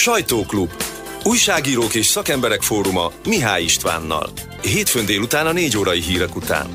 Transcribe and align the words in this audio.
Sajtóklub. 0.00 0.70
Újságírók 1.24 1.94
és 1.94 2.06
szakemberek 2.06 2.62
fóruma 2.62 3.12
Mihály 3.24 3.62
Istvánnal. 3.62 4.30
Hétfőn 4.62 5.06
délután 5.06 5.46
a 5.46 5.52
négy 5.52 5.76
órai 5.76 6.00
hírek 6.00 6.36
után. 6.36 6.66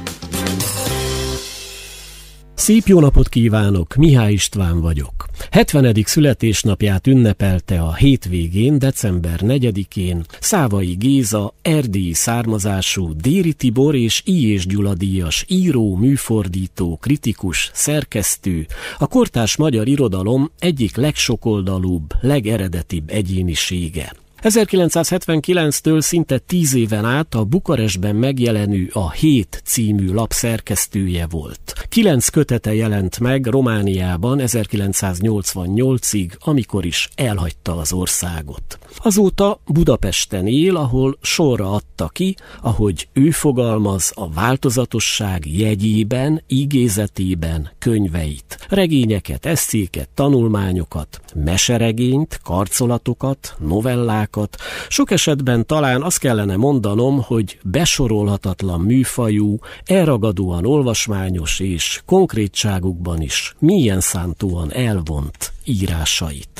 Szép 2.55 2.85
jó 2.85 2.99
napot 2.99 3.29
kívánok, 3.29 3.95
Mihály 3.95 4.31
István 4.31 4.81
vagyok. 4.81 5.24
70. 5.51 5.93
születésnapját 6.05 7.07
ünnepelte 7.07 7.81
a 7.81 7.93
hétvégén, 7.93 8.79
december 8.79 9.39
4-én 9.43 10.23
Szávai 10.39 10.93
Géza, 10.93 11.53
erdélyi 11.61 12.13
származású 12.13 13.15
Déri 13.15 13.53
Tibor 13.53 13.95
és 13.95 14.21
I. 14.25 14.59
Gyula 14.67 14.93
díjas 14.93 15.45
író, 15.47 15.95
műfordító, 15.95 16.97
kritikus, 17.01 17.71
szerkesztő, 17.73 18.65
a 18.97 19.07
kortárs 19.07 19.55
magyar 19.55 19.87
irodalom 19.87 20.51
egyik 20.59 20.95
legsokoldalúbb, 20.95 22.11
legeredetibb 22.21 23.09
egyénisége. 23.09 24.24
1979-től 24.45 26.01
szinte 26.01 26.37
tíz 26.37 26.73
éven 26.73 27.05
át 27.05 27.35
a 27.35 27.43
Bukarestben 27.43 28.15
megjelenő 28.15 28.89
a 28.93 29.11
Hét 29.11 29.61
című 29.63 30.13
lap 30.13 30.31
szerkesztője 30.31 31.27
volt. 31.29 31.73
Kilenc 31.89 32.29
kötete 32.29 32.73
jelent 32.73 33.19
meg 33.19 33.45
Romániában 33.45 34.39
1988-ig, 34.41 36.37
amikor 36.39 36.85
is 36.85 37.09
elhagyta 37.15 37.77
az 37.77 37.93
országot. 37.93 38.79
Azóta 38.97 39.59
Budapesten 39.65 40.47
él, 40.47 40.75
ahol 40.75 41.17
sorra 41.21 41.71
adta 41.71 42.07
ki, 42.07 42.35
ahogy 42.61 43.07
ő 43.13 43.31
fogalmaz 43.31 44.11
a 44.15 44.29
változatosság 44.29 45.47
jegyében, 45.47 46.43
igézetében 46.47 47.69
könyveit. 47.79 48.57
Regényeket, 48.69 49.45
eszéket, 49.45 50.09
tanulmányokat, 50.13 51.19
meseregényt, 51.35 52.39
karcolatokat, 52.43 53.55
novellákat. 53.59 54.57
Sok 54.87 55.11
esetben 55.11 55.65
talán 55.65 56.01
azt 56.01 56.19
kellene 56.19 56.55
mondanom, 56.55 57.21
hogy 57.21 57.59
besorolhatatlan 57.63 58.81
műfajú, 58.81 59.57
elragadóan 59.85 60.65
olvasmányos 60.65 61.59
és 61.59 62.01
konkrétságukban 62.05 63.21
is 63.21 63.55
milyen 63.59 63.99
szántóan 63.99 64.73
elvont 64.73 65.53
írásait. 65.63 66.54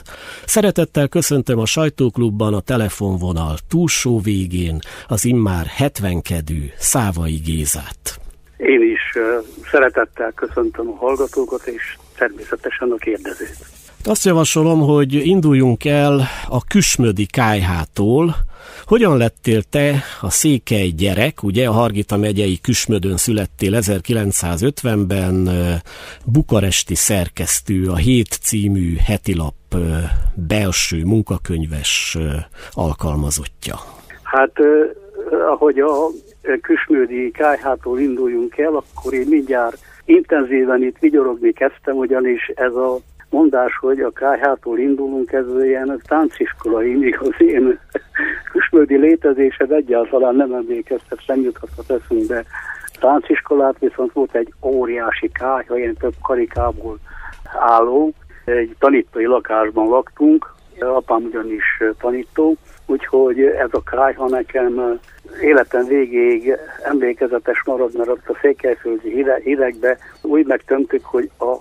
Szeretettel 0.45 1.07
köszöntöm 1.07 1.59
a 1.59 1.65
sajtóklubban 1.65 2.53
a 2.53 2.59
telefonvonal 2.59 3.55
túlsó 3.67 4.19
végén 4.19 4.79
az 5.07 5.25
immár 5.25 5.65
hetvenkedő 5.65 6.73
Szávai 6.77 7.35
Gézát. 7.35 8.19
Én 8.57 8.81
is 8.81 9.01
szeretettel 9.71 10.31
köszöntöm 10.31 10.87
a 10.89 10.95
hallgatókat, 10.95 11.67
és 11.67 11.97
természetesen 12.17 12.91
a 12.91 12.95
kérdezőt. 12.95 13.74
Azt 14.07 14.25
javasolom, 14.25 14.79
hogy 14.79 15.13
induljunk 15.13 15.85
el 15.85 16.21
a 16.49 16.63
Küsmödi 16.63 17.25
kájhától. 17.25 18.35
Hogyan 18.85 19.17
lettél 19.17 19.61
te 19.61 20.03
a 20.21 20.29
székely 20.29 20.87
gyerek, 20.87 21.43
ugye 21.43 21.67
a 21.67 21.71
Hargita 21.71 22.17
megyei 22.17 22.59
Küsmödön 22.61 23.17
születtél 23.17 23.71
1950-ben, 23.75 25.49
bukaresti 26.25 26.95
szerkesztő, 26.95 27.89
a 27.89 27.95
Hét 27.95 28.27
című 28.27 28.95
hetilap 29.05 29.55
belső 30.33 31.03
munkakönyves 31.03 32.17
alkalmazottja? 32.71 33.75
Hát, 34.23 34.53
ahogy 35.51 35.79
a 35.79 35.93
Küsmödi 36.61 37.31
kájhától 37.31 37.99
induljunk 37.99 38.57
el, 38.57 38.75
akkor 38.75 39.13
én 39.13 39.27
mindjárt 39.29 39.77
intenzíven 40.05 40.83
itt 40.83 40.97
vigyorogni 40.99 41.51
kezdtem, 41.51 41.95
ugyanis 41.95 42.51
ez 42.55 42.73
a 42.73 42.99
mondás, 43.29 43.77
hogy 43.77 43.99
a 43.99 44.11
KH-tól 44.11 44.79
indulunk, 44.79 45.31
ez 45.31 45.45
ilyen 45.63 46.01
tánciskolai, 46.07 46.93
míg 46.93 47.17
az 47.19 47.33
én 47.37 47.79
küsmöldi 48.51 48.95
létezésed 48.95 49.71
egyáltalán 49.71 50.35
nem 50.35 50.53
emlékeztet, 50.53 51.19
nem 51.27 51.41
juthatott 51.41 51.89
eszünkbe. 51.89 52.43
Tánciskolát 52.99 53.79
viszont 53.79 54.13
volt 54.13 54.35
egy 54.35 54.53
óriási 54.61 55.31
kájha, 55.31 55.77
ilyen 55.77 55.95
több 55.99 56.13
karikából 56.21 56.97
álló, 57.59 58.13
egy 58.45 58.75
tanítói 58.79 59.25
lakásban 59.25 59.87
laktunk, 59.87 60.53
apám 60.79 61.23
ugyanis 61.23 61.83
tanító, 61.99 62.55
úgyhogy 62.85 63.41
ez 63.41 63.69
a 63.71 63.83
kájha 63.83 64.27
nekem 64.27 64.99
életem 65.41 65.85
végéig 65.85 66.57
emlékezetes 66.83 67.63
marad, 67.65 67.97
mert 67.97 68.09
ott 68.09 68.27
a 68.29 68.37
székelyföldi 68.41 69.25
hidegbe 69.43 69.97
úgy 70.21 70.45
megtömtük, 70.45 71.05
hogy 71.05 71.29
a 71.39 71.55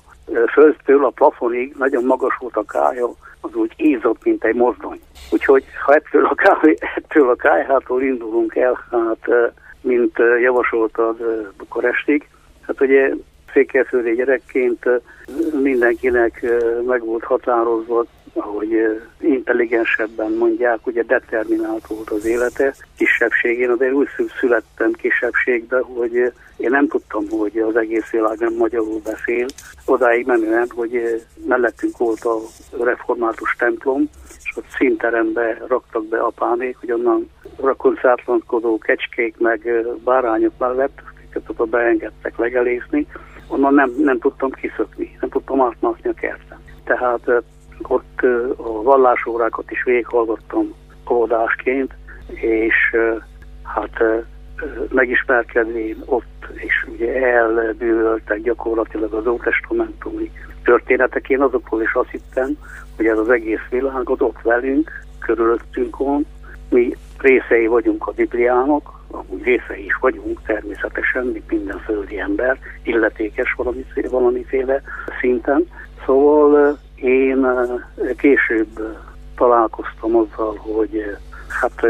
földtől 0.52 1.04
a 1.04 1.10
plafonig 1.10 1.74
nagyon 1.78 2.04
magas 2.04 2.36
volt 2.40 2.56
a 2.56 2.64
kája, 2.64 3.08
az 3.40 3.54
úgy 3.54 3.72
ízott, 3.76 4.24
mint 4.24 4.44
egy 4.44 4.54
mozdony. 4.54 5.00
Úgyhogy 5.30 5.64
ha 5.84 5.94
ettől 5.94 6.24
a, 6.24 6.34
káj, 6.34 6.76
ettől 6.96 7.28
a 7.28 7.34
kájhától 7.34 8.02
indulunk 8.02 8.56
el, 8.56 8.84
hát 8.90 9.52
mint 9.80 10.18
javasoltad 10.40 11.16
Bukarestig, 11.56 12.28
hát 12.66 12.80
ugye 12.80 13.10
székelyföldi 13.52 14.14
gyerekként 14.14 14.84
mindenkinek 15.62 16.46
meg 16.86 17.04
volt 17.04 17.24
határozva 17.24 18.04
ahogy 18.34 19.02
intelligensebben 19.20 20.32
mondják, 20.32 20.86
ugye 20.86 21.02
determinált 21.02 21.86
volt 21.86 22.10
az 22.10 22.24
élete 22.24 22.74
kisebbségén, 22.96 23.76
én 23.80 23.92
úgy 23.92 24.08
születtem 24.40 24.92
kisebbségbe, 24.92 25.80
hogy 25.80 26.32
én 26.56 26.70
nem 26.70 26.88
tudtam, 26.88 27.28
hogy 27.28 27.58
az 27.58 27.76
egész 27.76 28.10
világ 28.10 28.38
nem 28.38 28.54
magyarul 28.54 29.00
beszél. 29.04 29.46
Odáig 29.86 30.26
menően, 30.26 30.68
hogy 30.74 31.24
mellettünk 31.46 31.96
volt 31.96 32.24
a 32.24 32.38
református 32.82 33.56
templom, 33.58 34.08
és 34.44 34.56
ott 34.56 34.68
színterembe 34.76 35.62
raktak 35.68 36.06
be 36.06 36.18
apámék, 36.18 36.76
hogy 36.76 36.92
onnan 36.92 37.30
rakoncátlankodó 37.56 38.78
kecskék 38.78 39.38
meg 39.38 39.86
bárányok 40.04 40.52
mellett, 40.58 41.02
akiket 41.10 41.50
oda 41.50 41.64
beengedtek 41.64 42.38
legelészni, 42.38 43.06
onnan 43.48 43.74
nem, 43.74 43.94
nem 43.98 44.18
tudtam 44.18 44.50
kiszökni, 44.50 45.16
nem 45.20 45.30
tudtam 45.30 45.60
átmászni 45.60 46.10
a 46.10 46.14
kerten. 46.14 46.58
Tehát 46.84 47.44
ott 47.82 48.20
a 48.56 48.82
vallásórákat 48.82 49.70
is 49.70 49.82
végighallgattam 49.82 50.74
óvodásként, 51.10 51.94
és 52.26 52.96
hát 53.62 54.02
megismerkedvén 54.88 55.96
ott 56.04 56.46
is 56.56 56.86
ugye 56.92 57.12
elbűvöltek 57.14 58.42
gyakorlatilag 58.42 59.12
az 59.12 59.26
ótestamentumi 59.26 60.30
történetek. 60.64 61.28
Én 61.28 61.40
azokról 61.40 61.82
is 61.82 61.92
azt 61.92 62.10
hittem, 62.10 62.56
hogy 62.96 63.06
ez 63.06 63.18
az 63.18 63.30
egész 63.30 63.66
világ 63.70 64.10
ott 64.10 64.42
velünk, 64.42 64.90
körülöttünk 65.18 65.96
van, 65.96 66.26
mi 66.70 66.96
részei 67.18 67.66
vagyunk 67.66 68.06
a 68.06 68.12
Bibliának, 68.12 68.92
amúgy 69.10 69.42
részei 69.42 69.84
is 69.84 69.96
vagyunk 70.00 70.40
természetesen, 70.46 71.26
mint 71.26 71.50
minden 71.50 71.78
földi 71.78 72.18
ember, 72.18 72.58
illetékes 72.82 73.54
valamiféle, 73.56 74.08
valamiféle 74.08 74.82
szinten. 75.20 75.68
Szóval 76.06 76.78
én 77.44 78.16
később 78.16 78.98
találkoztam 79.36 80.16
azzal, 80.16 80.56
hogy 80.56 81.16
hát 81.48 81.86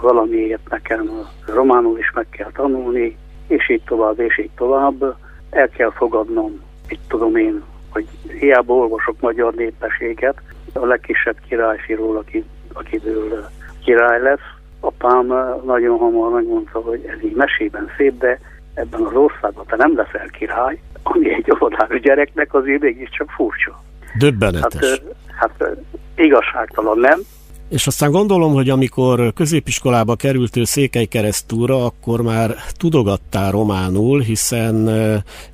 valamiért 0.00 0.68
nekem 0.68 1.10
románul 1.46 1.98
is 1.98 2.10
meg 2.14 2.26
kell 2.30 2.50
tanulni, 2.52 3.16
és 3.46 3.70
így 3.70 3.82
tovább, 3.86 4.20
és 4.20 4.38
így 4.38 4.50
tovább. 4.56 5.16
El 5.50 5.68
kell 5.68 5.90
fogadnom, 5.90 6.60
itt 6.88 7.08
tudom 7.08 7.36
én, 7.36 7.62
hogy 7.90 8.06
hiába 8.38 8.74
olvasok 8.74 9.20
magyar 9.20 9.54
népességet, 9.54 10.40
a 10.72 10.86
legkisebb 10.86 11.36
királyfiról, 11.48 12.16
aki, 12.16 12.44
akiből 12.72 13.48
király 13.84 14.20
lesz. 14.20 14.54
Apám 14.80 15.26
nagyon 15.64 15.98
hamar 15.98 16.32
megmondta, 16.32 16.78
hogy 16.80 17.04
ez 17.06 17.24
így 17.24 17.34
mesében 17.34 17.90
szép, 17.96 18.18
de 18.18 18.40
ebben 18.74 19.02
az 19.02 19.14
országban 19.14 19.66
te 19.66 19.76
nem 19.76 19.96
leszel 19.96 20.28
király, 20.30 20.80
ami 21.02 21.34
egy 21.34 21.50
óvodás 21.54 22.00
gyereknek 22.00 22.54
azért 22.54 22.80
mégiscsak 22.80 23.30
furcsa. 23.30 23.82
Döbbenetes. 24.18 25.00
Hát, 25.26 25.52
hát 25.58 25.76
igazságtalan, 26.16 26.98
nem? 26.98 27.20
És 27.68 27.86
aztán 27.86 28.10
gondolom, 28.10 28.52
hogy 28.52 28.68
amikor 28.68 29.32
középiskolába 29.32 30.14
kerültél 30.14 30.64
Székely 30.64 31.04
keresztúra, 31.04 31.84
akkor 31.84 32.20
már 32.20 32.50
tudogattál 32.78 33.50
románul, 33.50 34.20
hiszen 34.20 34.88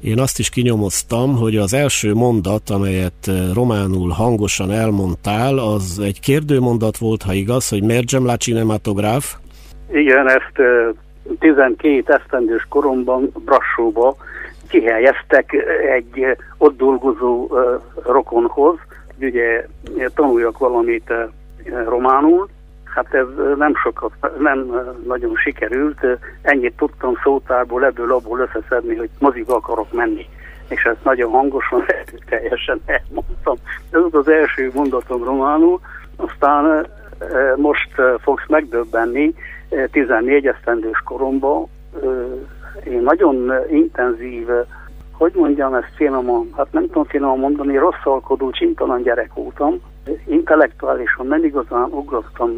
én 0.01 0.19
azt 0.19 0.39
is 0.39 0.49
kinyomoztam, 0.49 1.37
hogy 1.37 1.57
az 1.57 1.75
első 1.75 2.15
mondat, 2.15 2.71
amelyet 2.71 3.31
románul 3.55 4.11
hangosan 4.11 4.71
elmondtál, 4.71 5.59
az 5.59 6.01
egy 6.05 6.21
kérdőmondat 6.21 6.97
volt, 6.97 7.23
ha 7.23 7.33
igaz, 7.33 7.69
hogy 7.69 7.83
mergem 7.83 8.25
la 8.25 8.37
cinematográf. 8.37 9.37
Igen, 9.93 10.29
ezt 10.29 10.53
12 11.39 12.13
esztendős 12.13 12.67
koromban 12.69 13.33
Brassóba 13.45 14.17
kihelyeztek 14.73 15.53
egy 15.95 16.37
ott 16.59 16.77
dolgozó 16.77 17.51
rokonhoz, 18.05 18.77
ugye 19.21 19.67
tanuljak 20.15 20.59
valamit 20.59 21.13
románul, 21.85 22.49
hát 22.85 23.15
ez 23.15 23.27
nem 23.57 23.75
sokat, 23.75 24.13
nem 24.39 24.59
nagyon 25.07 25.35
sikerült, 25.37 26.01
ennyit 26.43 26.77
tudtam 26.77 27.15
szótárból 27.23 27.85
ebből 27.85 28.13
abból 28.13 28.39
összeszedni, 28.39 28.97
hogy 28.97 29.09
moziba 29.19 29.55
akarok 29.55 29.93
menni. 29.93 30.27
És 30.69 30.83
ezt 30.83 31.05
nagyon 31.05 31.31
hangosan, 31.31 31.85
teljesen 32.31 32.81
elmondtam. 32.87 33.57
Ez 33.91 34.01
az 34.11 34.29
első 34.29 34.71
mondatom 34.75 35.25
románul, 35.25 35.81
aztán 36.17 36.87
most 37.57 37.91
fogsz 38.23 38.49
megdöbbenni, 38.49 39.35
14 39.91 40.47
esztendős 40.47 41.03
koromban 41.05 41.69
én 42.85 43.01
nagyon 43.01 43.53
intenzív, 43.71 44.49
hogy 45.13 45.33
mondjam 45.35 45.75
ezt 45.75 45.93
finoman, 45.95 46.49
hát 46.57 46.73
nem 46.73 46.87
tudom 46.87 47.05
finoman 47.05 47.39
mondani, 47.39 47.77
rosszalkodó, 47.77 48.51
csintalan 48.51 49.03
gyerek 49.03 49.33
voltam. 49.35 49.81
Intellektuálisan 50.27 51.27
nem 51.27 51.45
igazán 51.45 51.89
ugrottam, 51.91 52.51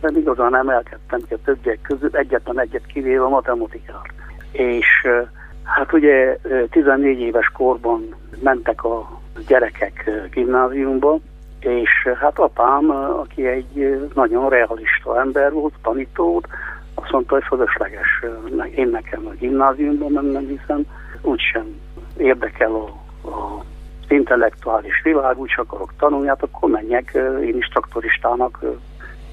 nem 0.00 0.16
igazán 0.16 0.56
emelkedtem 0.56 1.20
ki 1.28 1.34
a 1.34 1.38
többiek 1.44 1.80
közül, 1.82 2.10
egyetlen 2.12 2.60
egyet 2.60 2.86
kivéve 2.86 3.24
a 3.24 3.28
matematikát. 3.28 4.06
És 4.52 4.86
hát 5.62 5.92
ugye 5.92 6.38
14 6.70 7.20
éves 7.20 7.50
korban 7.56 8.14
mentek 8.42 8.84
a 8.84 9.20
gyerekek 9.46 10.10
gimnáziumba, 10.32 11.18
és 11.60 12.08
hát 12.20 12.38
apám, 12.38 12.90
aki 12.90 13.46
egy 13.46 14.00
nagyon 14.14 14.48
realista 14.48 15.20
ember 15.20 15.52
volt, 15.52 15.74
tanító 15.82 16.42
azt 16.94 17.12
mondta, 17.12 17.34
hogy 17.34 17.44
fölösleges. 17.44 18.24
Én 18.74 18.88
nekem 18.88 19.26
a 19.26 19.30
gimnáziumban 19.30 20.12
mennem, 20.12 20.46
hiszen 20.46 20.86
úgysem 21.22 21.80
érdekel 22.16 22.74
a, 22.74 22.84
a 23.28 23.64
intellektuális 24.08 25.02
világ, 25.02 25.38
úgy 25.38 25.52
akarok 25.56 25.92
tanulni, 25.98 26.26
hát 26.26 26.42
akkor 26.42 26.70
menjek 26.70 27.10
én 27.42 27.56
is 27.56 27.66
traktoristának 27.66 28.58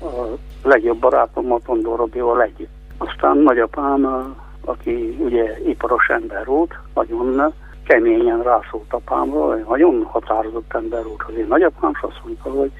a 0.02 0.68
legjobb 0.68 0.98
barátommal, 0.98 1.62
Tondor 1.66 1.98
Robival 1.98 2.42
együtt. 2.42 2.69
Aztán 2.98 3.38
nagyapám, 3.38 4.34
aki 4.66 5.18
ugye 5.19 5.60
iparos 5.66 6.08
ember 6.08 6.46
volt, 6.46 6.74
nagyon 6.94 7.54
keményen 7.84 8.44
rászólt 8.44 8.94
apámra, 8.94 9.56
nagyon 9.56 10.04
határozott 10.04 10.74
ember 10.74 11.04
volt 11.04 11.24
az 11.28 11.34
én 11.36 11.48
nagyapám, 11.48 11.92
és 11.94 12.00
azt 12.02 12.22
mondta, 12.24 12.50
hogy, 12.50 12.72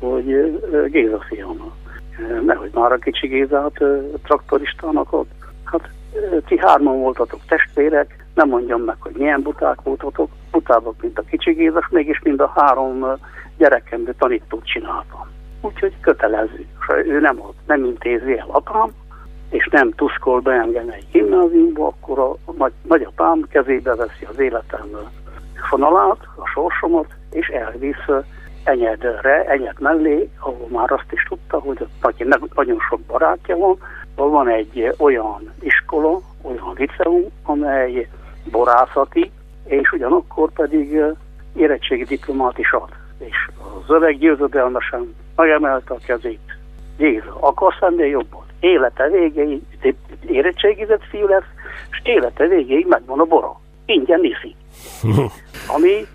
hogy 0.00 0.60
Géza 0.90 1.20
fiam, 1.28 1.72
nehogy 2.44 2.70
már 2.74 2.92
a 2.92 2.96
kicsi 2.96 3.26
Gézát 3.26 3.82
traktoristának 4.22 5.12
ott. 5.12 5.30
Hát 5.64 5.90
ti 6.46 6.58
hárman 6.58 6.98
voltatok 6.98 7.40
testvérek, 7.48 8.26
nem 8.34 8.48
mondjam 8.48 8.80
meg, 8.82 8.96
hogy 8.98 9.12
milyen 9.16 9.42
buták 9.42 9.80
voltatok, 9.82 10.30
butábbak, 10.50 11.02
mint 11.02 11.18
a 11.18 11.22
kicsi 11.22 11.52
Géza, 11.52 11.86
mégis 11.90 12.20
mind 12.22 12.40
a 12.40 12.52
három 12.54 13.06
gyerekemből 13.56 14.14
tanítót 14.18 14.64
csináltam. 14.64 15.28
Úgyhogy 15.60 16.00
kötelező. 16.00 16.66
És 16.80 17.06
ő 17.06 17.20
nem, 17.20 17.40
nem 17.66 17.84
intézi 17.84 18.38
el 18.38 18.48
apám, 18.48 18.90
és 19.50 19.68
nem 19.70 19.90
tuszkol 19.90 20.40
be 20.40 20.52
engem 20.52 20.88
egy 20.88 21.06
gimnáziumba, 21.12 21.86
akkor 21.86 22.18
a 22.18 22.52
nagy, 22.56 22.72
nagyapám 22.82 23.46
kezébe 23.50 23.94
veszi 23.94 24.24
az 24.30 24.38
életem 24.38 24.88
fonalát, 25.68 26.18
a 26.36 26.46
sorsomat, 26.46 27.06
és 27.30 27.46
elvisz 27.46 28.06
Enyedre, 28.64 29.44
Enyed 29.44 29.80
mellé, 29.80 30.28
ahol 30.38 30.68
már 30.68 30.90
azt 30.92 31.12
is 31.12 31.22
tudta, 31.28 31.58
hogy 31.58 31.86
ott 32.02 32.54
nagyon 32.54 32.78
sok 32.88 33.00
barátja 33.00 33.56
van, 33.56 33.78
ahol 34.14 34.30
van 34.30 34.48
egy 34.48 34.94
olyan 34.98 35.52
iskola, 35.60 36.20
olyan 36.42 36.74
liceum, 36.76 37.24
amely 37.42 38.08
borászati, 38.50 39.30
és 39.64 39.92
ugyanakkor 39.92 40.52
pedig 40.52 41.00
érettségi 41.54 42.04
diplomát 42.04 42.58
is 42.58 42.72
ad. 42.72 42.88
És 43.18 43.48
az 43.58 43.90
öreg 43.90 44.18
győzedelmesen 44.18 45.14
megemelte 45.36 45.94
a 45.94 45.98
kezét. 46.06 46.58
Jézus, 46.98 47.32
akarsz 47.40 47.82
ennél 47.82 48.06
jobban? 48.06 48.48
élete 48.60 49.08
végéig 49.08 49.62
érettségizett 50.26 51.04
fiú 51.10 51.26
lesz, 51.26 51.48
és 51.90 52.00
élete 52.02 52.46
végéig 52.46 52.86
megvan 52.86 53.20
a 53.20 53.24
bora. 53.24 53.60
Ingyen 53.84 54.24
iszi. 54.24 54.54
Ami 55.76 56.06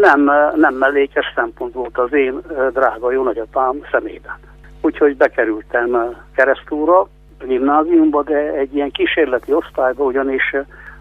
nem, 0.00 0.30
nem 0.54 0.74
mellékes 0.74 1.32
szempont 1.34 1.74
volt 1.74 1.98
az 1.98 2.12
én 2.12 2.40
drága 2.72 3.12
jó 3.12 3.22
nagyapám 3.22 3.84
szemében. 3.90 4.38
Úgyhogy 4.80 5.16
bekerültem 5.16 6.16
keresztúra, 6.34 7.08
gimnáziumba, 7.44 8.22
de 8.22 8.52
egy 8.52 8.74
ilyen 8.74 8.90
kísérleti 8.90 9.52
osztályba, 9.52 10.04
ugyanis 10.04 10.56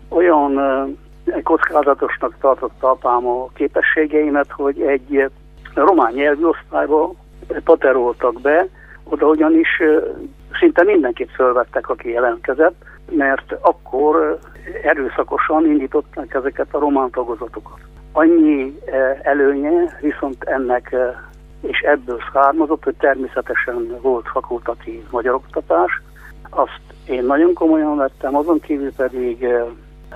olyan 0.09 0.59
kockázatosnak 1.43 2.35
tartotta 2.39 2.89
apám 2.89 3.27
a 3.27 3.47
képességeimet, 3.53 4.51
hogy 4.51 4.81
egy 4.81 5.29
román 5.73 6.13
nyelvű 6.13 6.43
osztályba 6.43 7.13
pateroltak 7.63 8.41
be, 8.41 8.67
oda 9.03 9.27
ugyanis 9.27 9.81
szinte 10.59 10.83
mindenkit 10.83 11.31
fölvettek, 11.31 11.89
aki 11.89 12.09
jelentkezett, 12.09 12.75
mert 13.11 13.55
akkor 13.61 14.39
erőszakosan 14.83 15.65
indították 15.65 16.33
ezeket 16.33 16.67
a 16.71 16.79
román 16.79 17.09
tagozatokat. 17.09 17.79
Annyi 18.15 18.79
előnye 19.21 19.97
viszont 20.01 20.43
ennek 20.43 20.95
és 21.61 21.79
ebből 21.79 22.19
származott, 22.33 22.83
hogy 22.83 22.95
természetesen 22.95 23.99
volt 24.01 24.27
fakultatív 24.27 25.03
magyar 25.09 25.33
oktatás. 25.33 26.01
Azt 26.49 26.81
én 27.05 27.23
nagyon 27.23 27.53
komolyan 27.53 27.97
vettem, 27.97 28.35
azon 28.35 28.59
kívül 28.59 28.93
pedig 28.93 29.47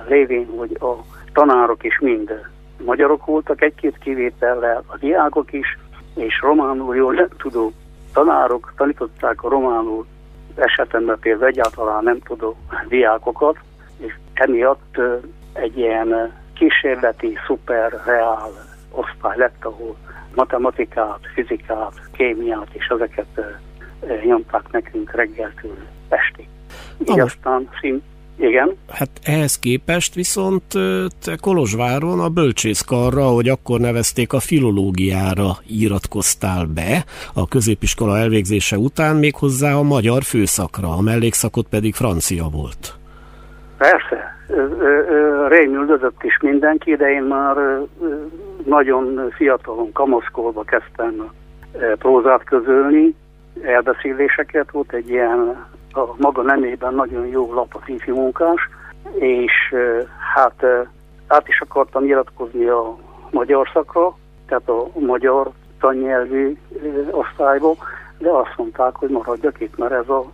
lévén, 0.08 0.48
hogy 0.56 0.76
a 0.80 0.94
tanárok 1.32 1.84
is 1.84 1.98
mind 1.98 2.46
magyarok 2.84 3.24
voltak, 3.24 3.62
egy-két 3.62 3.98
kivétellel 3.98 4.82
a 4.86 4.96
diákok 4.96 5.52
is, 5.52 5.78
és 6.14 6.40
románul 6.40 6.96
jól 6.96 7.14
nem 7.14 7.28
tudó 7.38 7.72
tanárok 8.12 8.72
tanították 8.76 9.42
a 9.42 9.48
románul 9.48 10.06
esetemben 10.54 11.18
például 11.20 11.46
egyáltalán 11.46 12.04
nem 12.04 12.18
tudó 12.18 12.56
diákokat, 12.88 13.56
és 13.98 14.14
emiatt 14.34 15.00
egy 15.52 15.78
ilyen 15.78 16.32
kísérleti, 16.58 17.38
szuper, 17.46 18.02
reál 18.06 18.50
osztály 18.90 19.36
lett, 19.36 19.64
ahol 19.64 19.96
matematikát, 20.34 21.20
fizikát, 21.34 21.92
kémiát 22.12 22.68
és 22.72 22.86
ezeket 22.86 23.40
nyomták 24.24 24.70
nekünk 24.70 25.10
reggeltől 25.14 25.76
estig. 26.08 26.46
Így 26.98 27.20
aztán 27.20 27.68
szint 27.80 28.02
igen. 28.38 28.76
Hát 28.88 29.10
ehhez 29.22 29.58
képest 29.58 30.14
viszont 30.14 30.62
te 31.22 31.36
Kolozsváron 31.40 32.20
a 32.20 32.28
bölcsészkarra, 32.28 33.26
hogy 33.26 33.48
akkor 33.48 33.80
nevezték 33.80 34.32
a 34.32 34.40
filológiára 34.40 35.56
iratkoztál 35.66 36.64
be 36.64 37.04
a 37.34 37.48
középiskola 37.48 38.18
elvégzése 38.18 38.78
után, 38.78 39.16
méghozzá 39.16 39.74
a 39.74 39.82
magyar 39.82 40.22
főszakra, 40.22 40.88
a 40.88 41.00
mellékszakot 41.00 41.66
pedig 41.68 41.94
francia 41.94 42.48
volt. 42.48 42.97
Persze, 43.78 44.36
rémüldözött 45.48 46.22
is 46.22 46.38
mindenki, 46.40 46.96
de 46.96 47.10
én 47.10 47.22
már 47.22 47.56
nagyon 48.64 49.30
fiatalon, 49.30 49.92
kamaszkolva 49.92 50.62
kezdtem 50.62 51.30
prózát 51.98 52.44
közölni, 52.44 53.14
elbeszéléseket, 53.62 54.70
volt 54.70 54.92
egy 54.92 55.08
ilyen 55.08 55.66
a 55.92 56.14
maga 56.16 56.42
nemében 56.42 56.94
nagyon 56.94 57.26
jó 57.26 57.52
lap 57.52 57.74
a 57.74 57.80
ifjú 57.86 58.14
munkás, 58.14 58.68
és 59.18 59.52
hát 60.34 60.64
át 61.26 61.48
is 61.48 61.60
akartam 61.60 62.04
iratkozni 62.04 62.66
a 62.66 62.96
magyar 63.30 63.70
szakra, 63.72 64.16
tehát 64.46 64.68
a 64.68 64.86
magyar 64.98 65.50
tannyelvű 65.80 66.56
osztályba, 67.10 67.74
de 68.18 68.30
azt 68.30 68.54
mondták, 68.56 68.94
hogy 68.94 69.08
maradjak 69.08 69.60
itt, 69.60 69.76
mert 69.76 69.92
ez 69.92 70.08
a 70.08 70.24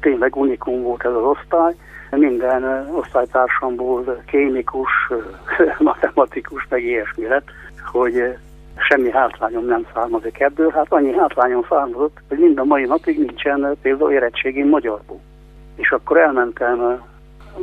tényleg 0.00 0.36
unikum 0.36 0.82
volt 0.82 1.04
ez 1.04 1.12
az 1.12 1.22
osztály. 1.22 1.74
Minden 2.10 2.90
osztálytársamból 2.94 4.22
kémikus, 4.26 4.90
matematikus, 5.78 6.66
meg 6.68 6.84
ilyesmi 6.84 7.26
lett, 7.26 7.48
hogy 7.92 8.36
semmi 8.88 9.10
hátrányom 9.10 9.64
nem 9.64 9.86
származik 9.94 10.40
ebből. 10.40 10.70
Hát 10.70 10.86
annyi 10.88 11.12
hátrányom 11.12 11.64
származott, 11.68 12.18
hogy 12.28 12.38
mind 12.38 12.58
a 12.58 12.64
mai 12.64 12.84
napig 12.84 13.18
nincsen 13.18 13.64
eh, 13.64 13.72
például 13.82 14.12
érettségén 14.12 14.66
magyarból. 14.66 15.20
És 15.76 15.90
akkor 15.90 16.16
elmentem 16.16 16.80
eh, 16.80 16.98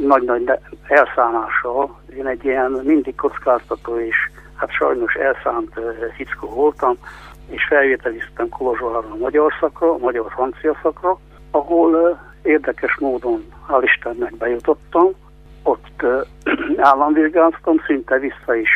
nagy-nagy 0.08 0.52
elszámással. 0.88 2.00
Én 2.18 2.28
egy 2.28 2.46
ilyen 2.46 2.72
mindig 2.72 3.16
kockáztató 3.16 4.00
és 4.00 4.16
hát 4.56 4.72
sajnos 4.72 5.14
elszánt 5.14 5.74
fickó 6.16 6.48
voltam, 6.48 6.98
és 7.50 7.66
felvételiztem 7.70 8.50
Kolozsvárra 8.50 8.98
a 8.98 9.16
magyar 9.20 9.54
szakra, 9.60 9.94
a 9.94 9.98
magyar-francia 9.98 10.78
szakra, 10.82 11.20
ahol 11.52 12.20
érdekes 12.42 12.98
módon, 13.00 13.54
hál' 13.68 13.84
Istennek 13.84 14.36
bejutottam, 14.36 15.12
ott 15.64 16.04
államvizsgáztam, 16.92 17.82
szinte 17.86 18.20
vissza 18.20 18.56
is 18.56 18.70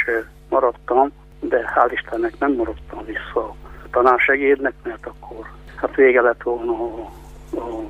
maradtam, 0.50 1.12
de 1.40 1.72
hál' 1.76 1.92
Istennek 1.92 2.40
nem 2.40 2.52
maradtam 2.52 3.06
vissza 3.06 3.40
a 3.50 3.56
tanársegédnek, 3.92 4.74
mert 4.84 5.06
akkor 5.06 5.46
hát 5.76 5.96
vége 5.96 6.22
lett 6.22 6.44
volna 6.44 6.72
a, 6.72 7.10
a 7.60 7.82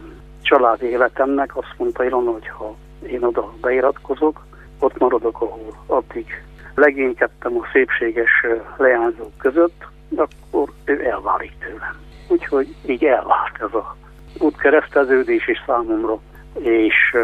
családi 0.42 0.86
életemnek. 0.86 1.58
Azt 1.58 1.74
mondta 1.78 2.04
Ilona, 2.04 2.32
hogy 2.32 2.48
ha 2.48 2.76
én 3.08 3.24
oda 3.24 3.54
beiratkozok, 3.62 4.46
ott 4.80 4.98
maradok, 4.98 5.42
ahol 5.42 5.84
addig 5.86 6.44
legénykedtem 6.76 7.58
a 7.58 7.68
szépséges 7.72 8.46
leányzók 8.78 9.38
között, 9.38 9.86
akkor 10.16 10.70
ő 10.84 11.06
elválik 11.06 11.54
tőlem. 11.60 11.96
Úgyhogy 12.28 12.76
így 12.86 13.06
elvált 13.06 13.54
ez 13.60 13.74
a 13.74 13.96
útkereszteződés 14.40 15.48
is 15.48 15.64
számomra, 15.66 16.20
és 16.60 17.16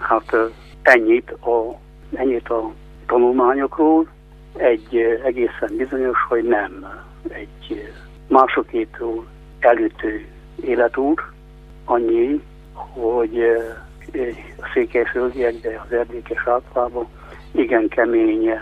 hát 0.00 0.36
ennyit 0.82 1.30
a, 1.30 1.78
ennyit 2.14 2.48
a 2.48 2.72
tanulmányokról, 3.06 4.06
egy 4.56 4.96
egészen 5.24 5.76
bizonyos, 5.76 6.18
hogy 6.28 6.44
nem. 6.44 6.86
Egy 7.28 7.92
másokétól 8.28 9.26
elütő 9.58 10.26
életúr, 10.64 11.22
annyi, 11.84 12.42
hogy 12.72 13.40
a 14.60 14.70
székelyföldiekben, 14.74 15.80
az 15.84 15.92
erdékes 15.92 16.46
általában 16.46 17.06
igen 17.52 17.88
kemény 17.88 18.58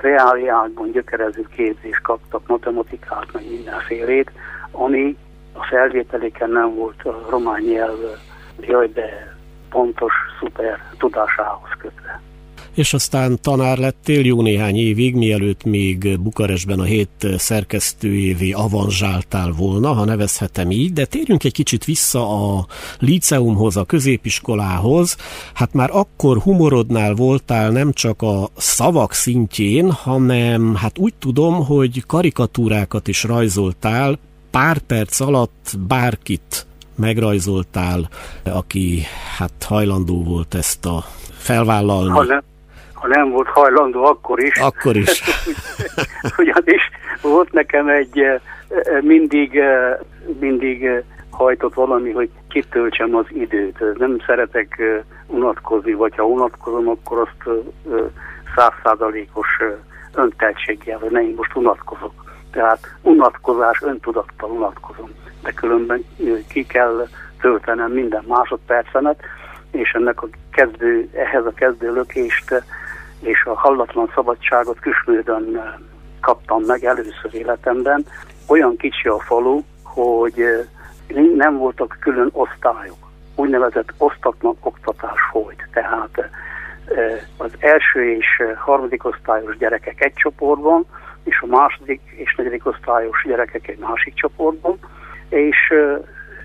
reáliákban 0.00 0.90
gyökerező 0.90 1.46
képzést 1.56 2.02
kaptak, 2.02 2.46
matematikát, 2.46 3.32
meg 3.32 3.50
mindenfélét, 3.50 4.30
ami 4.70 5.16
a 5.52 5.64
felvételéken 5.64 6.50
nem 6.50 6.74
volt 6.74 7.02
a 7.02 7.26
román 7.30 7.62
nyelv, 7.62 7.98
jaj, 8.60 8.88
de 8.88 9.36
pontos, 9.70 10.12
szuper 10.40 10.78
tudásához 10.98 11.70
kötve 11.78 12.20
és 12.74 12.94
aztán 12.94 13.38
tanár 13.40 13.78
lettél 13.78 14.24
jó 14.24 14.42
néhány 14.42 14.76
évig, 14.76 15.14
mielőtt 15.14 15.64
még 15.64 16.20
Bukarestben 16.20 16.78
a 16.80 16.82
hét 16.82 17.26
szerkesztőjévé 17.36 18.50
avanzsáltál 18.50 19.50
volna, 19.56 19.92
ha 19.92 20.04
nevezhetem 20.04 20.70
így, 20.70 20.92
de 20.92 21.04
térjünk 21.04 21.44
egy 21.44 21.52
kicsit 21.52 21.84
vissza 21.84 22.54
a 22.54 22.66
liceumhoz, 22.98 23.76
a 23.76 23.84
középiskolához. 23.84 25.16
Hát 25.54 25.72
már 25.72 25.90
akkor 25.92 26.38
humorodnál 26.38 27.14
voltál 27.14 27.70
nem 27.70 27.92
csak 27.92 28.22
a 28.22 28.48
szavak 28.56 29.12
szintjén, 29.12 29.90
hanem 29.90 30.74
hát 30.74 30.98
úgy 30.98 31.14
tudom, 31.18 31.64
hogy 31.64 32.04
karikatúrákat 32.06 33.08
is 33.08 33.24
rajzoltál, 33.24 34.18
pár 34.52 34.78
perc 34.78 35.20
alatt 35.20 35.74
bárkit 35.88 36.66
megrajzoltál, 36.96 38.08
aki 38.44 39.02
hát 39.38 39.64
hajlandó 39.68 40.24
volt 40.24 40.54
ezt 40.54 40.86
a 40.86 41.04
felvállalni. 41.38 42.10
Ha 42.10 42.24
nem, 42.24 42.42
ha 42.92 43.08
nem 43.08 43.30
volt 43.30 43.48
hajlandó, 43.48 44.04
akkor 44.04 44.42
is. 44.42 44.56
Akkor 44.56 44.96
is. 44.96 45.22
Ugyanis 46.38 46.90
volt 47.22 47.52
nekem 47.52 47.88
egy 47.88 48.18
eh, 48.18 48.40
eh, 48.68 49.02
mindig, 49.02 49.56
eh, 49.56 49.98
mindig 50.40 51.04
hajtott 51.30 51.74
valami, 51.74 52.10
hogy 52.10 52.30
kitöltsem 52.48 53.14
az 53.14 53.26
időt. 53.28 53.98
Nem 53.98 54.18
szeretek 54.26 54.82
unatkozni, 55.26 55.92
vagy 55.92 56.16
ha 56.16 56.24
unatkozom, 56.26 56.88
akkor 56.88 57.18
azt 57.18 57.58
százszázalékos 58.54 59.48
önteltséggel, 60.14 60.98
hogy 60.98 61.10
nem, 61.10 61.22
én 61.22 61.34
most 61.36 61.56
unatkozok. 61.56 62.21
Tehát 62.52 62.78
unatkozás, 63.02 63.82
öntudattal 63.82 64.50
unatkozom. 64.50 65.10
De 65.42 65.52
különben 65.52 66.04
ki 66.48 66.66
kell 66.66 67.08
töltenem 67.40 67.92
minden 67.92 68.24
másodpercemet, 68.26 69.20
és 69.70 69.90
ennek 69.90 70.22
a 70.22 70.28
kezdő, 70.50 71.08
ehhez 71.14 71.46
a 71.46 71.52
kezdő 71.52 71.92
lökést 71.92 72.64
és 73.20 73.44
a 73.44 73.54
hallatlan 73.54 74.10
szabadságot 74.14 74.78
Küsmődön 74.80 75.60
kaptam 76.20 76.62
meg 76.62 76.84
először 76.84 77.34
életemben. 77.34 78.06
Olyan 78.46 78.76
kicsi 78.76 79.08
a 79.08 79.18
falu, 79.18 79.62
hogy 79.82 80.44
nem 81.36 81.56
voltak 81.56 81.96
külön 82.00 82.28
osztályok. 82.32 83.10
Úgynevezett 83.34 83.92
osztatlan 83.98 84.56
oktatás 84.60 85.18
folyt. 85.30 85.68
Tehát 85.72 86.18
eh, 86.18 87.20
az 87.36 87.50
első 87.58 88.16
és 88.16 88.26
harmadik 88.56 89.04
osztályos 89.04 89.56
gyerekek 89.56 90.04
egy 90.04 90.14
csoportban, 90.14 90.86
és 91.24 91.40
a 91.40 91.46
második 91.46 92.00
és 92.16 92.34
negyedik 92.34 92.66
osztályos 92.66 93.24
gyerekek 93.26 93.68
egy 93.68 93.78
másik 93.78 94.14
csoportban, 94.14 94.78
és 95.28 95.74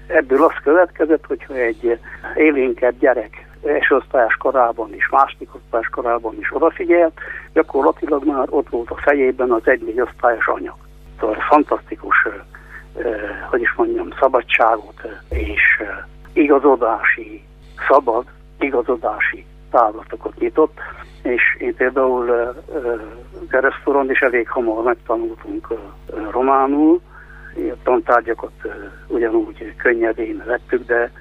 ebből 0.07 0.43
az 0.43 0.53
következett, 0.63 1.25
hogyha 1.25 1.53
egy 1.53 2.00
élénkebb 2.36 3.00
gyerek 3.00 3.48
első 3.63 3.96
osztályás 3.96 4.34
korában 4.34 4.93
is, 4.93 5.10
második 5.10 5.55
osztályás 5.55 5.88
korában 5.88 6.36
is 6.39 6.55
odafigyelt, 6.55 7.19
gyakorlatilag 7.53 8.25
már 8.25 8.48
ott 8.50 8.69
volt 8.69 8.89
a 8.89 8.98
fejében 8.98 9.51
az 9.51 9.62
egy-négy 9.67 10.01
osztályos 10.01 10.48
anyag. 10.48 10.77
Szóval 11.19 11.36
fantasztikus, 11.50 12.27
hogy 13.50 13.62
is 13.62 13.74
mondjam, 13.75 14.10
szabadságot 14.19 15.01
és 15.29 15.84
igazodási, 16.34 17.43
szabad 17.88 18.25
igazodási 18.60 19.46
távlatokat 19.71 20.39
nyitott, 20.39 20.77
és 21.21 21.41
én 21.59 21.75
például 21.75 22.55
keresztoron 23.50 24.09
is 24.09 24.19
elég 24.19 24.50
hamar 24.50 24.83
megtanultunk 24.83 25.67
románul, 26.31 27.01
a 27.55 27.75
tantárgyakat 27.83 28.51
ugyanúgy 29.07 29.75
könnyedén 29.77 30.43
vettük, 30.45 30.86
de 30.86 31.12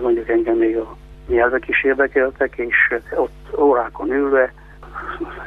mondjuk 0.00 0.28
engem 0.28 0.56
még 0.56 0.76
a 0.76 0.96
nyelvek 1.26 1.68
is 1.68 1.84
érdekeltek, 1.84 2.56
és 2.56 2.76
ott 3.16 3.58
órákon 3.58 4.12
ülve 4.12 4.52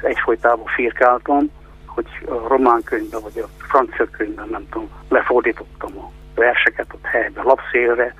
egyfolytában 0.01 0.65
firkáltam, 0.65 1.51
hogy 1.86 2.06
a 2.25 2.48
román 2.48 2.84
könyvben 2.84 3.22
vagy 3.22 3.44
a 3.44 3.48
francia 3.58 4.08
könyvben, 4.12 4.48
nem 4.50 4.65
tudom, 4.70 4.89
lefordítottam 5.10 5.98
a 5.98 6.12
verseket 6.36 6.94
ott 6.94 7.06
helyben, 7.06 7.44
lapszélre, 7.44 8.13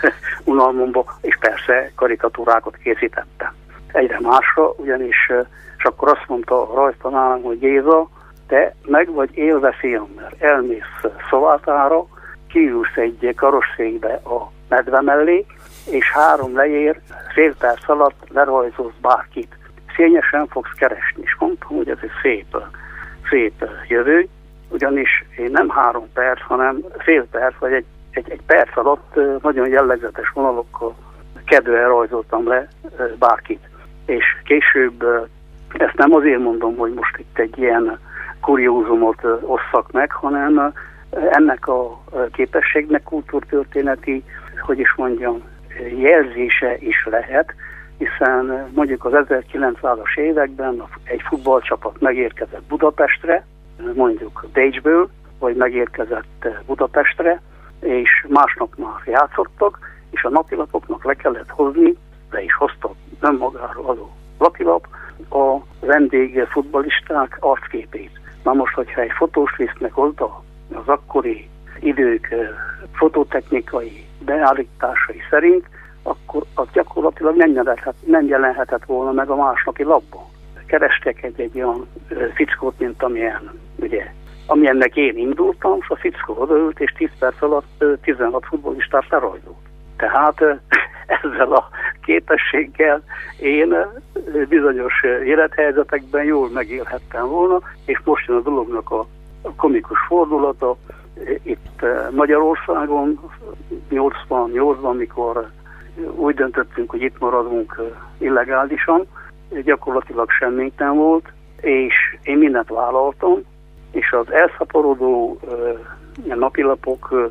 unalmomba, 0.44 1.18
és 1.20 1.36
persze 1.40 1.90
karikatúrákat 1.94 2.76
készítettem. 2.76 3.54
Egyre 3.92 4.20
másra, 4.20 4.70
ugyanis, 4.76 5.32
és 5.78 5.84
akkor 5.84 6.08
azt 6.08 6.28
mondta 6.28 6.70
a 6.70 6.74
rajztanárám, 6.74 7.42
hogy 7.42 7.58
Géza, 7.58 8.08
te 8.46 8.74
meg 8.84 9.12
vagy 9.12 9.36
élve 9.36 9.72
fiam, 9.72 10.12
mert 10.16 10.42
elmész 10.42 11.04
szovátára, 11.30 12.06
kiülsz 12.48 12.96
egy 12.96 13.32
karosszékbe 13.36 14.20
a 14.24 14.50
medve 14.68 15.00
mellé, 15.00 15.46
és 15.90 16.10
három 16.10 16.54
leér, 16.54 17.00
fél 17.34 17.56
perc 17.56 17.88
alatt 17.88 18.28
lerajzolsz 18.28 18.94
bárkit. 19.00 19.56
Szényesen 19.96 20.46
fogsz 20.46 20.72
keresni, 20.76 21.22
és 21.22 21.36
mondtam, 21.38 21.76
hogy 21.76 21.88
ez 21.88 21.98
egy 22.00 22.10
szép, 22.22 22.56
szép 23.30 23.68
jövő, 23.88 24.28
ugyanis 24.68 25.24
én 25.36 25.50
nem 25.50 25.68
három 25.68 26.12
perc, 26.12 26.40
hanem 26.42 26.84
fél 26.98 27.26
perc, 27.30 27.54
vagy 27.58 27.72
egy, 27.72 27.84
egy, 28.10 28.30
egy 28.30 28.42
perc 28.46 28.76
alatt 28.76 29.18
nagyon 29.42 29.68
jellegzetes 29.68 30.30
vonalokkal 30.34 30.94
kedve 31.44 31.86
rajzoltam 31.86 32.48
le 32.48 32.68
bárkit. 33.18 33.68
És 34.06 34.24
később 34.44 35.04
ezt 35.72 35.96
nem 35.96 36.14
azért 36.14 36.40
mondom, 36.40 36.76
hogy 36.76 36.94
most 36.94 37.18
itt 37.18 37.38
egy 37.38 37.58
ilyen 37.58 37.98
kuriózumot 38.40 39.24
osszak 39.40 39.92
meg, 39.92 40.12
hanem 40.12 40.72
ennek 41.30 41.66
a 41.66 42.04
képességnek 42.32 43.02
kultúrtörténeti, 43.02 44.24
hogy 44.60 44.78
is 44.78 44.94
mondjam, 44.96 45.42
jelzése 45.96 46.76
is 46.78 47.06
lehet, 47.10 47.54
hiszen 47.98 48.70
mondjuk 48.74 49.04
az 49.04 49.12
1900-as 49.12 50.16
években 50.16 50.82
egy 51.04 51.22
futballcsapat 51.28 52.00
megérkezett 52.00 52.62
Budapestre, 52.68 53.46
mondjuk 53.94 54.46
Bécsből, 54.52 55.08
vagy 55.38 55.56
megérkezett 55.56 56.48
Budapestre, 56.66 57.40
és 57.80 58.26
másnap 58.28 58.76
már 58.76 59.02
játszottak, 59.04 59.78
és 60.10 60.24
a 60.24 60.28
napilapoknak 60.28 61.04
le 61.04 61.14
kellett 61.14 61.50
hozni, 61.50 61.96
le 62.30 62.42
is 62.42 62.54
hoztak 62.54 62.94
önmagáról 63.20 63.86
azó 63.86 64.10
napilap, 64.38 64.86
a 65.30 65.56
vendég 65.80 66.46
futballisták 66.48 67.36
arcképét. 67.40 68.20
Na 68.42 68.52
most, 68.52 68.74
hogyha 68.74 69.00
egy 69.00 69.12
fotós 69.16 69.56
visznek 69.56 69.98
oda 69.98 70.42
az 70.74 70.88
akkori 70.88 71.48
idők 71.80 72.34
fototechnikai 72.92 74.06
beállításai 74.24 75.20
szerint, 75.30 75.64
akkor 76.02 76.42
az 76.54 76.66
gyakorlatilag 76.72 77.36
nem 77.36 77.52
jelenhet, 77.52 77.94
nem 78.04 78.26
jelenhetett 78.26 78.84
volna 78.84 79.12
meg 79.12 79.30
a 79.30 79.36
másnapi 79.36 79.82
labban. 79.82 80.24
Kerestek 80.66 81.22
egy, 81.22 81.40
egy 81.40 81.56
olyan 81.56 81.88
fickót, 82.34 82.78
mint 82.78 83.02
amilyen, 83.02 83.50
ugye, 83.86 84.12
amilyennek 84.46 84.96
én 84.96 85.16
indultam, 85.16 85.76
és 85.80 85.88
a 85.88 85.96
fickó 85.96 86.34
odaült, 86.38 86.80
és 86.80 86.92
10 86.96 87.08
perc 87.18 87.42
alatt 87.42 87.84
16 88.02 88.44
futbolistát 88.46 89.08
lerajzolt. 89.08 89.56
Tehát 89.96 90.40
ezzel 91.22 91.52
a 91.52 91.68
képességgel 92.02 93.02
én 93.40 93.74
bizonyos 94.48 95.02
élethelyzetekben 95.24 96.24
jól 96.24 96.48
megélhettem 96.50 97.28
volna, 97.28 97.60
és 97.84 98.00
most 98.04 98.26
jön 98.26 98.36
a 98.36 98.40
dolognak 98.40 98.90
a, 98.90 99.06
komikus 99.56 99.98
fordulata, 100.08 100.76
itt 101.42 101.84
Magyarországon 102.10 103.20
88-ban, 103.90 104.96
mikor 104.96 105.48
úgy 106.14 106.34
döntöttünk, 106.34 106.90
hogy 106.90 107.02
itt 107.02 107.18
maradunk 107.18 107.82
illegálisan, 108.18 109.06
gyakorlatilag 109.64 110.30
semmit 110.30 110.78
nem 110.78 110.94
volt, 110.94 111.32
és 111.60 111.94
én 112.22 112.38
mindent 112.38 112.68
vállaltam, 112.68 113.42
és 113.96 114.12
az 114.12 114.32
elszaporodó 114.32 115.38
napilapok, 116.24 117.30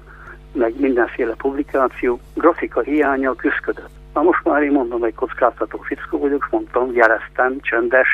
meg 0.52 0.80
mindenféle 0.80 1.34
publikáció 1.38 2.20
grafika 2.34 2.82
hiánya 2.82 3.34
küzdött. 3.34 3.90
Na 4.14 4.22
most 4.22 4.44
már 4.44 4.64
én 4.64 4.72
mondom, 4.72 5.00
hogy 5.00 5.16
kockáztató 5.16 5.78
fickó 5.78 6.18
vagyok, 6.18 6.48
mondtam, 6.52 6.94
jeleztem, 6.94 7.60
csöndes, 7.62 8.08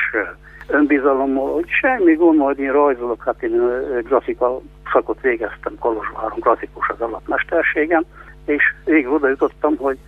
önbizalommal, 0.66 1.52
hogy 1.52 1.68
semmi 1.80 2.14
gond, 2.14 2.38
majd 2.38 2.58
én 2.58 2.72
rajzolok, 2.72 3.22
hát 3.24 3.42
én 3.42 3.60
grafika 4.02 4.60
szakot 4.92 5.20
végeztem 5.20 5.78
Kolozsváron, 5.78 6.38
grafikus 6.38 6.88
az 6.88 7.00
alapmesterségem, 7.00 8.04
és 8.44 8.62
végig 8.84 9.08
oda 9.08 9.28
jutottam, 9.28 9.76
hogy 9.76 9.98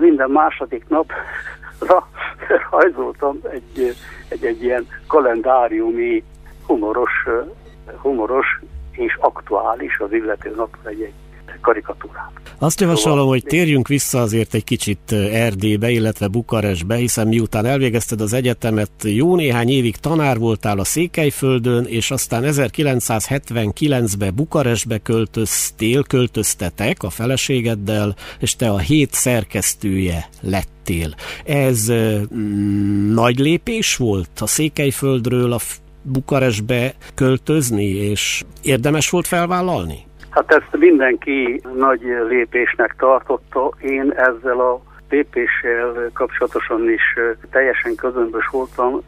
minden 0.00 0.30
második 0.30 0.84
napra 0.88 2.08
rajzoltam 2.70 3.38
egy, 3.50 3.96
egy, 4.28 4.44
egy 4.44 4.62
ilyen 4.62 4.86
kalendáriumi 5.06 6.24
humoros, 6.66 7.26
humoros 7.96 8.46
és 8.90 9.16
aktuális 9.20 9.98
az 9.98 10.12
illető 10.12 10.54
nap 10.56 10.76
egy-egy 10.84 11.14
karikatúrát. 11.60 12.30
Azt 12.58 12.80
javasolom, 12.80 13.16
szóval, 13.18 13.32
hogy 13.32 13.42
térjünk 13.44 13.88
vissza 13.88 14.20
azért 14.20 14.54
egy 14.54 14.64
kicsit 14.64 15.12
Erdélybe, 15.12 15.90
illetve 15.90 16.28
Bukarestbe, 16.28 16.94
hiszen 16.94 17.28
miután 17.28 17.64
elvégezted 17.64 18.20
az 18.20 18.32
egyetemet, 18.32 18.90
jó 19.02 19.36
néhány 19.36 19.68
évig 19.68 19.96
tanár 19.96 20.38
voltál 20.38 20.78
a 20.78 20.84
Székelyföldön, 20.84 21.84
és 21.84 22.10
aztán 22.10 22.42
1979-be 22.46 24.30
Bukarestbe 24.30 24.98
költöztél, 24.98 26.02
költöztetek 26.02 27.02
a 27.02 27.10
feleségeddel, 27.10 28.14
és 28.38 28.56
te 28.56 28.70
a 28.70 28.78
hét 28.78 29.12
szerkesztője 29.12 30.28
lettél. 30.40 31.14
Ez 31.44 31.92
mm, 31.92 33.14
nagy 33.14 33.38
lépés 33.38 33.96
volt 33.96 34.40
a 34.40 34.46
Székelyföldről 34.46 35.52
a 35.52 35.58
Bukarestbe 36.02 36.92
költözni, 37.14 37.84
és 37.84 38.44
érdemes 38.62 39.10
volt 39.10 39.26
felvállalni? 39.26 40.06
Hát 40.30 40.50
ezt 40.52 40.76
mindenki 40.78 41.62
nagy 41.76 42.00
lépésnek 42.28 42.94
tartotta. 42.98 43.72
Én 43.80 44.12
ezzel 44.16 44.60
a 44.60 44.82
lépéssel 45.10 46.10
kapcsolatosan 46.12 46.90
is 46.90 47.02
teljesen 47.50 47.94
közömbös 47.94 48.46
voltam. 48.46 49.00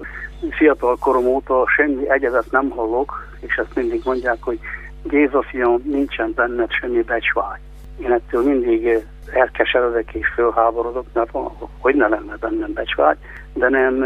Fiatal 0.51 0.97
korom 0.97 1.27
óta 1.27 1.65
semmi 1.77 2.11
egyedet 2.11 2.51
nem 2.51 2.71
hallok, 2.71 3.27
és 3.41 3.55
ezt 3.55 3.75
mindig 3.75 4.01
mondják, 4.05 4.37
hogy 4.41 4.59
Géza 5.03 5.43
fiam, 5.43 5.83
nincsen 5.85 6.33
benned 6.35 6.73
semmi 6.73 7.03
becsvágy. 7.03 7.61
Én 8.03 8.13
ettől 8.13 8.43
mindig 8.43 9.05
elkeseredek 9.33 10.15
és 10.15 10.27
fölháborodok, 10.35 11.07
mert 11.13 11.31
hogy 11.79 11.95
ne 11.95 12.09
lenne 12.09 12.37
bennem 12.41 12.73
becsvágy, 12.73 13.17
de 13.53 13.69
nem 13.69 14.05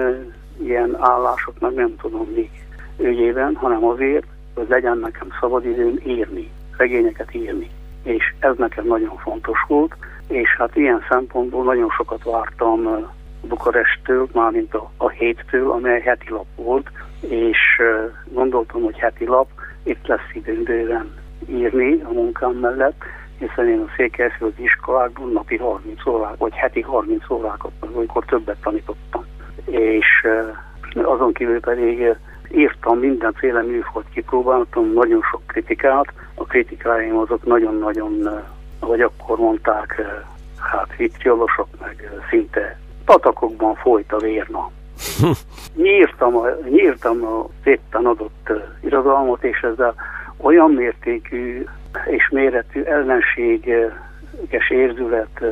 ilyen 0.63 0.97
állásoknak 1.01 1.75
nem 1.75 1.97
tudom 1.97 2.29
még 2.35 2.51
ügyében, 2.99 3.55
hanem 3.55 3.85
azért, 3.85 4.27
hogy 4.55 4.69
legyen 4.69 4.99
nekem 4.99 5.29
szabadidőm 5.41 6.01
írni 6.07 6.51
regényeket 6.77 7.35
írni. 7.35 7.71
És 8.03 8.35
ez 8.39 8.57
nekem 8.57 8.87
nagyon 8.87 9.17
fontos 9.17 9.59
volt, 9.69 9.97
és 10.29 10.57
hát 10.59 10.77
ilyen 10.77 11.05
szempontból 11.09 11.65
nagyon 11.65 11.89
sokat 11.91 12.25
vártam 12.25 13.09
Bukarestől, 13.43 14.29
mármint 14.33 14.75
a, 14.75 14.91
a 14.97 15.09
héttől, 15.09 15.71
amely 15.71 16.01
heti 16.01 16.31
lap 16.31 16.47
volt, 16.57 16.91
és 17.21 17.59
gondoltam, 18.25 18.83
hogy 18.83 18.99
heti 18.99 19.27
lap, 19.27 19.49
itt 19.83 20.07
lesz 20.07 20.31
időm 20.33 20.63
bőven 20.63 21.13
írni 21.47 22.01
a 22.03 22.13
munkám 22.13 22.53
mellett, 22.53 23.03
hiszen 23.39 23.69
én 23.69 23.81
a 23.81 23.93
Székelyföldi 23.97 24.63
iskolákban 24.63 25.33
napi 25.33 25.57
30 25.57 26.07
órák, 26.07 26.37
vagy 26.37 26.55
heti 26.55 26.81
30 26.81 27.31
órákat, 27.31 27.73
amikor 27.81 28.25
többet 28.25 28.61
tanítottam. 28.63 29.25
És 29.65 30.27
azon 30.95 31.33
kívül 31.33 31.61
pedig 31.61 32.17
írtam 32.53 32.99
mindenféle 32.99 33.63
műfajt, 33.63 34.07
kipróbáltam, 34.13 34.93
nagyon 34.93 35.21
sok 35.31 35.43
kritikát. 35.47 36.13
A 36.35 36.45
kritikáim 36.45 37.17
azok 37.17 37.45
nagyon-nagyon, 37.45 38.29
ahogy 38.79 39.01
akkor 39.01 39.39
mondták, 39.39 40.03
hát 40.57 40.97
vitriolosok, 40.97 41.69
meg 41.81 42.11
szinte 42.31 42.79
patakokban 43.05 43.75
folyt 43.75 44.13
a 44.13 44.19
vérna. 44.19 44.71
nyírtam, 45.75 46.37
a, 46.37 46.47
nyírtam 46.69 47.25
a 47.25 47.49
szépen 47.65 48.07
adott 48.07 48.53
irodalmat, 48.81 49.45
és 49.45 49.61
ezzel 49.61 49.95
olyan 50.37 50.71
mértékű 50.71 51.65
és 52.07 52.29
méretű 52.29 52.83
ellenséges 52.83 54.69
érzület 54.69 55.45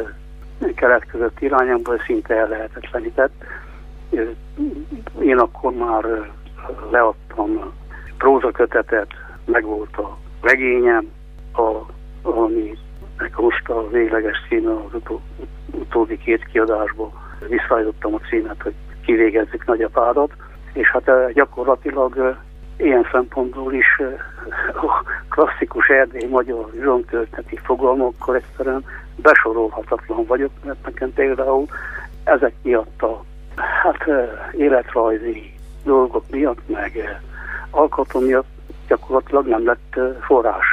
keletkezett 0.75 1.41
irányomból 1.41 2.03
szinte 2.07 2.35
ellehetetlenített. 2.35 3.45
Én 5.21 5.39
akkor 5.39 5.73
már 5.73 6.31
leadtam 6.91 7.73
prózakötetet, 8.19 9.09
meg 9.45 9.65
volt 9.65 9.97
a 9.97 10.17
regényem, 10.41 11.11
a, 11.53 11.93
ami 12.23 12.79
most 13.37 13.69
a 13.69 13.89
végleges 13.89 14.37
címe 14.49 14.73
az 14.73 14.95
utó, 14.95 15.21
utóbbi 15.73 16.19
két 16.19 16.45
kiadásból. 16.45 17.13
Visszaállítottam 17.49 18.15
a 18.15 18.21
címet, 18.29 18.63
hogy 18.63 18.75
kivégezzük 19.05 19.67
nagyapádat, 19.67 20.33
és 20.73 20.91
hát 20.91 21.09
eh, 21.09 21.33
gyakorlatilag 21.33 22.19
eh, 22.19 22.37
ilyen 22.77 23.09
szempontból 23.13 23.73
is 23.73 23.87
eh, 23.99 24.85
a 24.85 25.05
klasszikus 25.29 25.89
erdély 25.89 26.29
magyar 26.29 26.71
zsontörteti 26.83 27.57
fogalmakkal 27.57 28.35
egyszerűen 28.35 28.85
besorolhatatlan 29.17 30.25
vagyok, 30.25 30.51
mert 30.65 30.85
nekem 30.85 31.13
például 31.13 31.67
ezek 32.25 32.53
miatt 32.63 33.03
a 33.03 33.25
hát 33.57 34.05
életrajzi 34.53 35.56
dolgok 35.87 36.25
miatt, 36.31 36.69
meg 36.69 36.97
eh, 36.97 37.21
alkotom 37.71 38.25
miatt 38.25 38.47
gyakorlatilag 38.89 39.47
nem 39.47 39.67
lett 39.67 39.93
eh, 39.95 40.03
forrás 40.27 40.67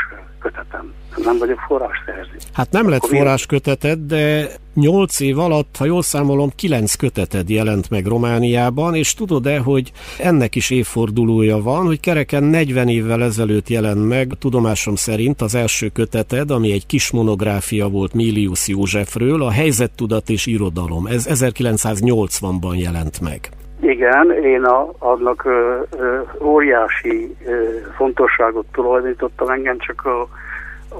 kötetem. 0.44 0.94
Nem 1.18 1.38
vagyok 1.38 1.60
forrásszerző. 1.68 2.38
Hát 2.54 2.72
nem 2.72 2.90
lett 2.90 3.06
forrás 3.06 3.46
köteted, 3.46 4.00
de 4.00 4.50
nyolc 4.74 5.20
év 5.20 5.40
alatt, 5.40 5.76
ha 5.78 5.86
jól 5.86 6.02
számolom, 6.02 6.52
kilenc 6.56 6.96
köteted 6.96 7.50
jelent 7.50 7.90
meg 7.90 8.06
Romániában, 8.06 8.96
és 8.96 9.14
tudod-e, 9.14 9.60
hogy 9.60 9.92
ennek 10.20 10.56
is 10.56 10.70
évfordulója 10.70 11.62
van, 11.62 11.86
hogy 11.86 12.00
kereken 12.00 12.44
40 12.44 12.88
évvel 12.88 13.24
ezelőtt 13.24 13.70
jelent 13.70 14.08
meg, 14.08 14.32
tudomásom 14.40 14.96
szerint 14.96 15.42
az 15.42 15.56
első 15.56 15.90
köteted, 15.90 16.52
ami 16.52 16.72
egy 16.72 16.86
kis 16.86 17.12
monográfia 17.12 17.88
volt 17.90 18.14
Milius 18.14 18.68
Józsefről, 18.68 19.44
a 19.44 19.52
helyzettudat 19.52 20.30
és 20.30 20.46
irodalom. 20.46 21.08
Ez 21.08 21.28
1980-ban 21.30 22.78
jelent 22.78 23.22
meg. 23.22 23.52
Igen, 23.84 24.32
én 24.32 24.64
a, 24.64 24.90
annak 24.98 25.46
ö, 25.46 25.82
ö, 25.98 26.22
óriási 26.42 27.36
ö, 27.46 27.78
fontosságot 27.96 28.66
tulajdonítottam, 28.72 29.50
engem 29.50 29.78
csak 29.78 30.06
a, 30.06 30.22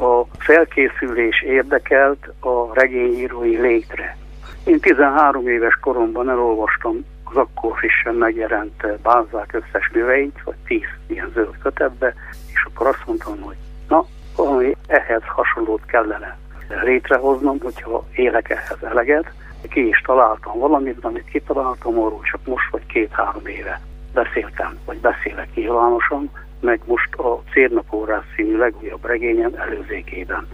a 0.06 0.26
felkészülés 0.38 1.42
érdekelt 1.42 2.28
a 2.40 2.74
regényírói 2.74 3.58
létre. 3.58 4.18
Én 4.66 4.80
13 4.80 5.48
éves 5.48 5.78
koromban 5.82 6.30
elolvastam 6.30 7.06
az 7.24 7.36
akkor 7.36 7.78
frissen 7.78 8.16
megjelent 8.16 9.02
Bázák 9.04 9.54
összes 9.54 9.90
műveit, 9.94 10.42
vagy 10.44 10.56
10 10.68 10.82
ilyen 11.08 11.32
zöld 11.34 11.58
kötetbe, 11.62 12.14
és 12.54 12.66
akkor 12.74 12.88
azt 12.88 13.06
mondtam, 13.06 13.42
hogy 13.42 13.58
na, 13.88 14.06
valami 14.36 14.76
ehhez 14.88 15.24
hasonlót 15.26 15.86
kellene 15.86 16.38
létrehoznom, 16.84 17.58
hogyha 17.62 18.06
élek 18.16 18.50
ehhez 18.50 18.84
eleget, 18.84 19.32
ki 19.70 19.88
is 19.88 20.02
találtam 20.06 20.60
valamit, 20.60 21.06
amit 21.06 21.30
kitaláltam, 21.32 22.00
arról 22.00 22.22
csak 22.32 22.40
most 22.46 22.70
vagy 22.72 22.86
két-három 22.86 23.46
éve 23.46 23.82
beszéltem, 24.14 24.78
vagy 24.86 24.98
beszélek 24.98 25.48
nyilvánosan, 25.56 26.30
meg 26.60 26.82
most 26.86 27.16
a 27.16 27.42
Cérnapórás 27.52 28.24
színű 28.36 28.58
legújabb 28.58 29.06
regényem 29.06 29.54
előzékében. 29.56 30.48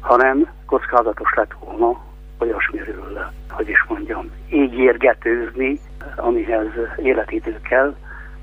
Hanem 0.00 0.48
kockázatos 0.66 1.32
lett 1.34 1.52
volna 1.60 2.00
olyasmiről, 2.38 3.30
hogy 3.50 3.68
is 3.68 3.84
mondjam, 3.88 4.30
ígérgetőzni, 4.48 5.80
amihez 6.16 6.66
életidő 6.96 7.60
kell, 7.68 7.96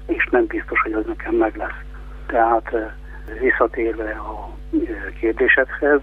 és 0.05 0.27
nem 0.31 0.45
biztos, 0.45 0.81
hogy 0.81 0.93
az 0.93 1.05
nekem 1.05 1.35
meg 1.35 1.55
lesz. 1.55 1.81
Tehát 2.27 2.73
eh, 2.73 2.91
visszatérve 3.39 4.11
a 4.11 4.49
eh, 4.73 5.13
kérdésedhez, 5.19 6.01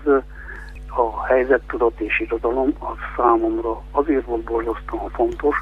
a 0.97 1.25
helyzettudat 1.27 2.01
és 2.01 2.21
irodalom 2.21 2.73
az 2.79 2.97
számomra 3.17 3.83
azért 3.91 4.25
volt 4.25 4.43
borzasztóan 4.43 5.11
fontos, 5.11 5.57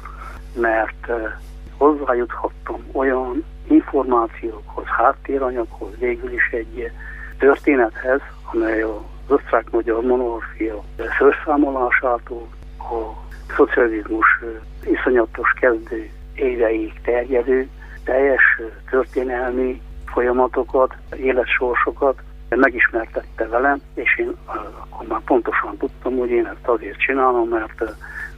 mert 0.55 1.09
eh, 1.09 1.33
hozzájuthattam 1.77 2.85
olyan 2.91 3.45
információkhoz, 3.67 4.85
háttéranyaghoz, 4.85 5.97
végül 5.99 6.31
is 6.31 6.49
egy 6.51 6.91
történethez, 7.37 8.21
amely 8.53 8.81
az 8.81 8.91
osztrák-magyar 9.27 10.01
monarchia 10.01 10.83
felszámolásától 11.17 12.47
a 12.77 13.01
szocializmus 13.55 14.27
eh, 14.41 14.91
iszonyatos 14.91 15.53
kezdő 15.59 16.09
éveig 16.35 17.01
terjedő, 17.03 17.69
teljes 18.03 18.43
eh, 18.59 18.65
történelmi 18.89 19.81
folyamatokat, 20.05 20.95
életsorsokat 21.15 22.21
megismertette 22.55 23.47
velem, 23.47 23.81
és 23.93 24.17
én 24.17 24.35
akkor 24.45 25.07
már 25.07 25.19
pontosan 25.19 25.77
tudtam, 25.77 26.17
hogy 26.17 26.29
én 26.29 26.45
ezt 26.45 26.67
azért 26.67 26.99
csinálom, 26.99 27.49
mert 27.49 27.83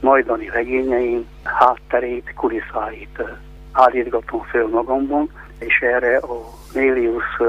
majdani 0.00 0.48
regényeim 0.48 1.26
hátterét, 1.42 2.32
kuliszáit 2.34 3.22
állítgatom 3.72 4.42
föl 4.42 4.68
magamban, 4.68 5.30
és 5.58 5.78
erre 5.80 6.16
a 6.16 6.40
Nélius 6.74 7.40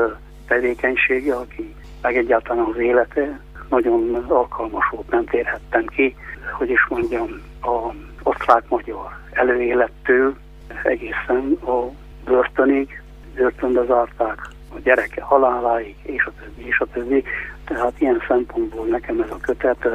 tevékenysége, 0.47 1.36
aki 1.36 1.75
meg 2.01 2.17
egyáltalán 2.17 2.65
az 2.65 2.78
élete 2.78 3.39
nagyon 3.69 4.25
alkalmas 4.28 4.89
volt, 4.91 5.10
nem 5.10 5.25
térhettem 5.25 5.86
ki, 5.86 6.15
hogy 6.58 6.69
is 6.69 6.88
mondjam, 6.89 7.41
a 7.62 7.93
osztrák-magyar 8.23 9.17
előélettől 9.32 10.36
egészen 10.84 11.58
a 11.65 11.89
börtönig, 12.25 13.01
börtönbe 13.36 13.84
zárták 13.86 14.54
a 14.75 14.79
gyereke 14.83 15.21
haláláig, 15.21 15.95
és 16.01 16.25
a 16.25 16.31
többi, 16.41 16.67
és 16.67 16.79
a 16.79 16.85
többi. 16.93 17.23
Tehát 17.65 17.93
ilyen 18.01 18.21
szempontból 18.27 18.85
nekem 18.85 19.21
ez 19.21 19.31
a 19.31 19.39
kötet 19.41 19.88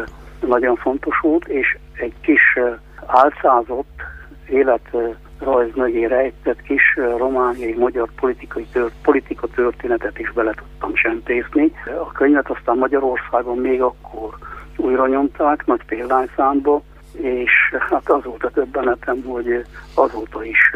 nagyon 0.47 0.77
fontos 0.77 1.19
volt, 1.21 1.49
és 1.49 1.79
egy 1.93 2.15
kis 2.21 2.59
álcázott 3.07 4.03
élet 4.49 4.91
rajz 5.39 5.75
mögé 5.75 6.05
rejtett 6.05 6.63
kis 6.63 6.83
romániai 7.17 7.75
magyar 7.75 8.09
politikai 8.21 8.67
tört, 8.73 8.93
politika 9.03 9.47
történetet 9.47 10.19
is 10.19 10.33
bele 10.33 10.53
tudtam 10.53 10.95
sempészni. 10.95 11.73
A 11.85 12.13
könyvet 12.13 12.51
aztán 12.51 12.77
Magyarországon 12.79 13.59
még 13.59 13.83
akkor 13.83 14.35
újra 14.77 15.07
nyomták, 15.07 15.67
nagy 15.67 15.85
példányszámba, 15.85 16.83
és 17.13 17.53
hát 17.91 18.11
az 18.11 18.25
volt 18.25 18.45
a 18.45 18.51
többenetem, 18.51 19.23
hogy 19.23 19.65
azóta 19.95 20.45
is 20.45 20.73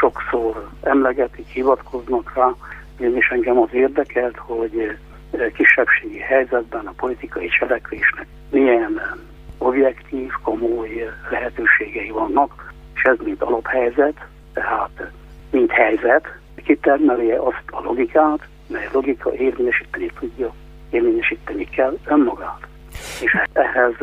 sokszor 0.00 0.68
emlegetik, 0.82 1.46
hivatkoznak 1.46 2.32
rá, 2.34 2.54
és 2.98 3.28
engem 3.28 3.58
az 3.58 3.68
érdekelt, 3.72 4.36
hogy 4.36 4.96
kisebbségi 5.54 6.18
helyzetben 6.18 6.86
a 6.86 6.92
politikai 6.96 7.48
cselekvésnek 7.48 8.26
milyen 8.50 9.00
objektív, 9.58 10.30
komoly 10.42 11.12
lehetőségei 11.30 12.10
vannak, 12.10 12.72
és 12.94 13.02
ez 13.02 13.16
mint 13.24 13.42
alaphelyzet, 13.42 14.26
tehát 14.52 15.10
mint 15.50 15.70
helyzet, 15.70 16.38
kitermeli 16.64 17.30
azt 17.30 17.62
a 17.70 17.80
logikát, 17.80 18.48
mely 18.66 18.88
logika 18.92 19.34
érvényesíteni 19.34 20.10
tudja, 20.18 20.52
érvényesíteni 20.90 21.64
kell 21.64 21.98
önmagát. 22.06 22.66
És 23.20 23.38
ehhez 23.52 23.94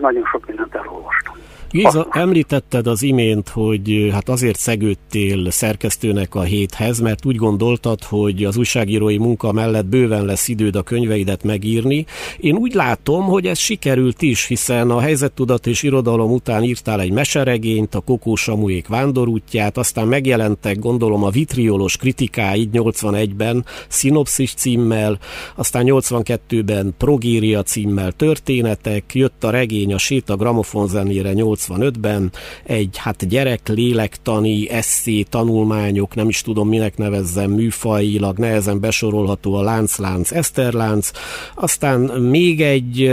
nagyon 0.00 0.24
sok 0.24 0.46
mindent 0.46 0.74
elolvastam. 0.74 1.34
Géza, 1.72 2.06
említetted 2.10 2.86
az 2.86 3.02
imént, 3.02 3.48
hogy 3.48 4.08
hát 4.12 4.28
azért 4.28 4.58
szegődtél 4.58 5.50
szerkesztőnek 5.50 6.34
a 6.34 6.42
héthez, 6.42 7.00
mert 7.00 7.26
úgy 7.26 7.36
gondoltad, 7.36 8.04
hogy 8.04 8.44
az 8.44 8.56
újságírói 8.56 9.18
munka 9.18 9.52
mellett 9.52 9.86
bőven 9.86 10.24
lesz 10.24 10.48
időd 10.48 10.76
a 10.76 10.82
könyveidet 10.82 11.42
megírni. 11.42 12.06
Én 12.40 12.56
úgy 12.56 12.74
látom, 12.74 13.24
hogy 13.24 13.46
ez 13.46 13.58
sikerült 13.58 14.22
is, 14.22 14.46
hiszen 14.46 14.90
a 14.90 15.00
helyzettudat 15.00 15.66
és 15.66 15.82
irodalom 15.82 16.32
után 16.32 16.62
írtál 16.62 17.00
egy 17.00 17.12
meseregényt, 17.12 17.94
a 17.94 18.00
Kokó 18.00 18.34
Samuék 18.34 18.88
vándorútját, 18.88 19.78
aztán 19.78 20.08
megjelentek 20.08 20.78
gondolom 20.78 21.24
a 21.24 21.30
vitriolos 21.30 21.96
kritikáid 21.96 22.68
81-ben, 22.72 23.64
Szinopszis 23.88 24.54
címmel, 24.54 25.18
aztán 25.54 25.84
82-ben 25.86 26.94
Progéria 26.98 27.62
címmel 27.62 28.12
történetek, 28.12 29.14
jött 29.14 29.44
a 29.44 29.50
regény 29.50 29.94
a 29.94 29.98
Séta 29.98 30.36
gramofonzenére 30.36 31.32
8 31.32 31.60
85-ben 31.68 32.32
egy 32.64 32.96
hát 32.96 33.28
gyerek 33.28 33.68
lélektani 33.68 34.70
eszé 34.70 35.22
tanulmányok, 35.22 36.14
nem 36.14 36.28
is 36.28 36.42
tudom 36.42 36.68
minek 36.68 36.96
nevezzem, 36.96 37.50
műfajilag 37.50 38.38
nehezen 38.38 38.80
besorolható 38.80 39.54
a 39.54 39.62
Lánclánc, 39.62 40.30
Eszterlánc, 40.30 41.10
aztán 41.54 42.00
még 42.20 42.60
egy 42.60 43.12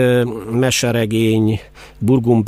meseregény, 0.51 1.59
Burgum 1.97 2.43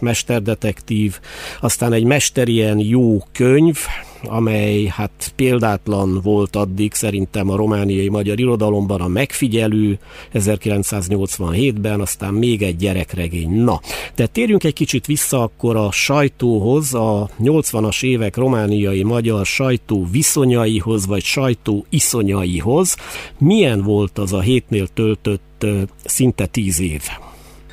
mesterdetektív, 0.00 1.18
aztán 1.60 1.92
egy 1.92 2.04
mesterien 2.04 2.78
jó 2.78 3.22
könyv, 3.32 3.78
amely 4.24 4.84
hát 4.84 5.32
példátlan 5.36 6.20
volt 6.22 6.56
addig 6.56 6.92
szerintem 6.92 7.50
a 7.50 7.56
romániai 7.56 8.08
magyar 8.08 8.38
irodalomban, 8.38 9.00
a 9.00 9.08
megfigyelő 9.08 9.98
1987-ben, 10.34 12.00
aztán 12.00 12.34
még 12.34 12.62
egy 12.62 12.76
gyerekregény. 12.76 13.50
Na, 13.50 13.80
de 14.14 14.26
térjünk 14.26 14.64
egy 14.64 14.72
kicsit 14.72 15.06
vissza 15.06 15.42
akkor 15.42 15.76
a 15.76 15.90
sajtóhoz, 15.90 16.94
a 16.94 17.30
80-as 17.42 18.04
évek 18.04 18.36
romániai 18.36 19.02
magyar 19.02 19.46
sajtó 19.46 20.06
viszonyaihoz, 20.10 21.06
vagy 21.06 21.22
sajtó 21.22 21.86
iszonyaihoz. 21.88 22.96
Milyen 23.38 23.82
volt 23.82 24.18
az 24.18 24.32
a 24.32 24.40
hétnél 24.40 24.86
töltött 24.86 25.66
szinte 26.04 26.46
tíz 26.46 26.80
év? 26.80 27.02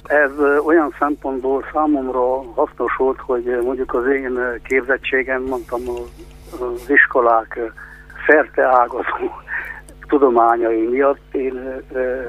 Ez 0.09 0.31
olyan 0.65 0.95
szempontból 0.99 1.65
számomra 1.73 2.53
hasznos 2.53 2.95
volt, 2.95 3.19
hogy 3.19 3.59
mondjuk 3.63 3.93
az 3.93 4.05
én 4.05 4.39
képzettségem, 4.63 5.43
mondtam, 5.43 5.81
az 6.59 6.89
iskolák 6.89 7.59
szerte 8.27 8.63
ágazó 8.63 9.31
tudományai 10.09 10.87
miatt 10.87 11.33
én 11.33 11.83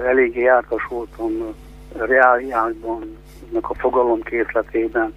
eléggé 0.07 0.41
jártas 0.41 0.87
voltam 0.89 1.33
reáliákban, 1.97 3.17
a 3.61 3.75
fogalom 3.75 4.23
készletében, 4.23 5.15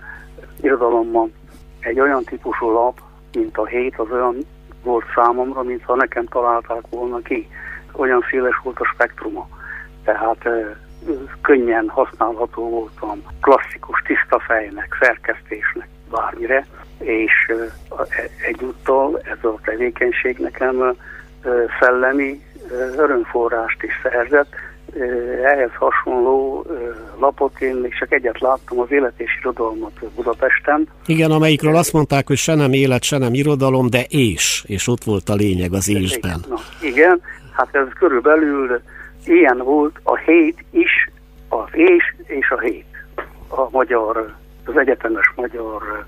irodalomban. 0.62 1.34
Egy 1.80 1.99
olyan 1.99 2.23
típusú 2.23 2.71
lap, 2.71 2.99
mint 3.34 3.58
a 3.58 3.65
hét, 3.65 3.95
az 3.97 4.12
olyan 4.12 4.38
volt 4.84 5.06
számomra, 5.15 5.63
mintha 5.63 5.95
nekem 5.95 6.26
találták 6.26 6.84
volna 6.89 7.21
ki. 7.21 7.47
Olyan 7.91 8.26
széles 8.30 8.60
volt 8.63 8.80
a 8.80 8.89
spektruma. 8.93 9.47
Tehát 10.04 10.47
könnyen 11.42 11.89
használható 11.89 12.70
voltam 12.70 13.24
klasszikus 13.42 14.02
tiszta 14.02 14.39
fejnek, 14.39 14.98
szerkesztésnek, 15.00 15.88
bármire 16.12 16.66
és 17.00 17.52
egyúttal 18.48 19.22
ez 19.24 19.44
a 19.44 19.60
tevékenység 19.63 20.38
nekem 20.38 20.96
szellemi 21.80 22.42
örömforrást 22.98 23.84
is 23.84 23.92
szerzett. 24.04 24.54
Ehhez 25.44 25.70
hasonló 25.74 26.66
lapot 27.20 27.62
én 27.62 27.76
még 27.76 27.98
csak 28.00 28.12
egyet 28.12 28.39
láttam, 28.39 28.80
az 28.80 28.92
élet 28.92 29.13
és 29.18 29.38
irodalmat 29.39 29.92
Budapesten. 30.16 30.88
Igen, 31.06 31.32
amelyikről 31.32 31.76
azt 31.76 31.94
mondták, 31.94 32.28
hogy 32.28 32.38
se 32.38 32.56
nem 32.56 32.74
élet, 32.74 33.04
se 33.04 33.18
nem 33.18 33.34
irodalom, 33.34 33.89
de 33.89 34.06
és, 34.10 34.63
és 34.68 34.88
ott 34.88 35.04
volt 35.04 35.30
a 35.30 35.34
lényeg 35.34 35.74
az 35.74 35.89
ésben. 35.89 36.39
Igen, 36.39 36.50
na, 36.50 36.88
igen, 36.88 37.22
hát 37.52 37.76
ez 37.76 37.88
körülbelül 38.00 38.82
ilyen 39.27 39.57
volt 39.57 39.99
a 40.03 40.15
hét 40.15 40.65
is, 40.69 41.09
az 41.49 41.67
és 41.71 42.15
és 42.25 42.49
a 42.49 42.59
hét. 42.59 42.86
A 43.47 43.69
magyar, 43.69 44.33
az 44.65 44.77
egyetemes 44.77 45.31
magyar 45.36 46.05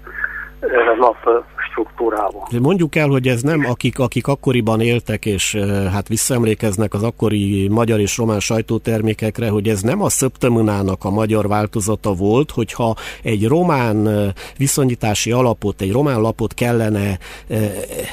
lap 0.97 1.45
struktúrában. 1.75 2.47
Mondjuk 2.61 2.95
el, 2.95 3.07
hogy 3.07 3.27
ez 3.27 3.41
nem 3.41 3.65
akik, 3.65 3.99
akik 3.99 4.27
akkoriban 4.27 4.81
éltek, 4.81 5.25
és 5.25 5.55
hát 5.91 6.07
visszaemlékeznek 6.07 6.93
az 6.93 7.03
akkori 7.03 7.67
magyar 7.67 7.99
és 7.99 8.17
román 8.17 8.39
sajtótermékekre, 8.39 9.49
hogy 9.49 9.67
ez 9.67 9.81
nem 9.81 10.01
a 10.01 10.09
szöptömünának 10.09 11.03
a 11.03 11.09
magyar 11.09 11.47
változata 11.47 12.13
volt, 12.13 12.51
hogyha 12.51 12.95
egy 13.21 13.47
román 13.47 14.33
viszonyítási 14.57 15.31
alapot, 15.31 15.81
egy 15.81 15.91
román 15.91 16.21
lapot 16.21 16.53
kellene 16.53 17.19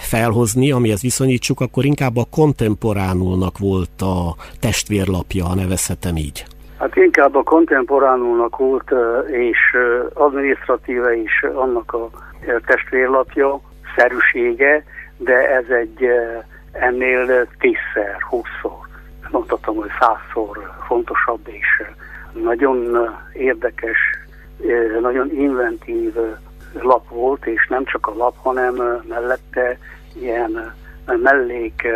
felhozni, 0.00 0.70
amihez 0.70 1.00
viszonyítsuk, 1.00 1.60
akkor 1.60 1.84
inkább 1.84 2.16
a 2.16 2.26
kontemporánulnak 2.30 3.58
volt 3.58 4.02
a 4.02 4.36
testvérlapja, 4.60 5.54
nevezhetem 5.54 6.16
így. 6.16 6.44
Hát 6.82 6.96
inkább 6.96 7.34
a 7.34 7.42
kontemporánulnak 7.42 8.56
volt, 8.56 8.92
és 9.30 9.58
adminisztratíve 10.14 11.14
is 11.14 11.42
annak 11.54 11.92
a 11.92 12.10
testvérlapja, 12.66 13.60
szerűsége, 13.96 14.84
de 15.16 15.48
ez 15.56 15.64
egy 15.68 16.06
ennél 16.72 17.46
tízszer, 17.58 18.22
húszszor, 18.28 18.78
mondhatom, 19.30 19.76
hogy 19.76 19.90
százszor 20.00 20.72
fontosabb 20.86 21.40
és 21.44 21.82
nagyon 22.32 23.08
érdekes, 23.32 23.98
nagyon 25.00 25.30
inventív 25.30 26.14
lap 26.80 27.08
volt, 27.08 27.46
és 27.46 27.66
nem 27.68 27.84
csak 27.84 28.06
a 28.06 28.14
lap, 28.16 28.34
hanem 28.36 29.02
mellette 29.08 29.78
ilyen 30.14 30.74
mellék 31.06 31.88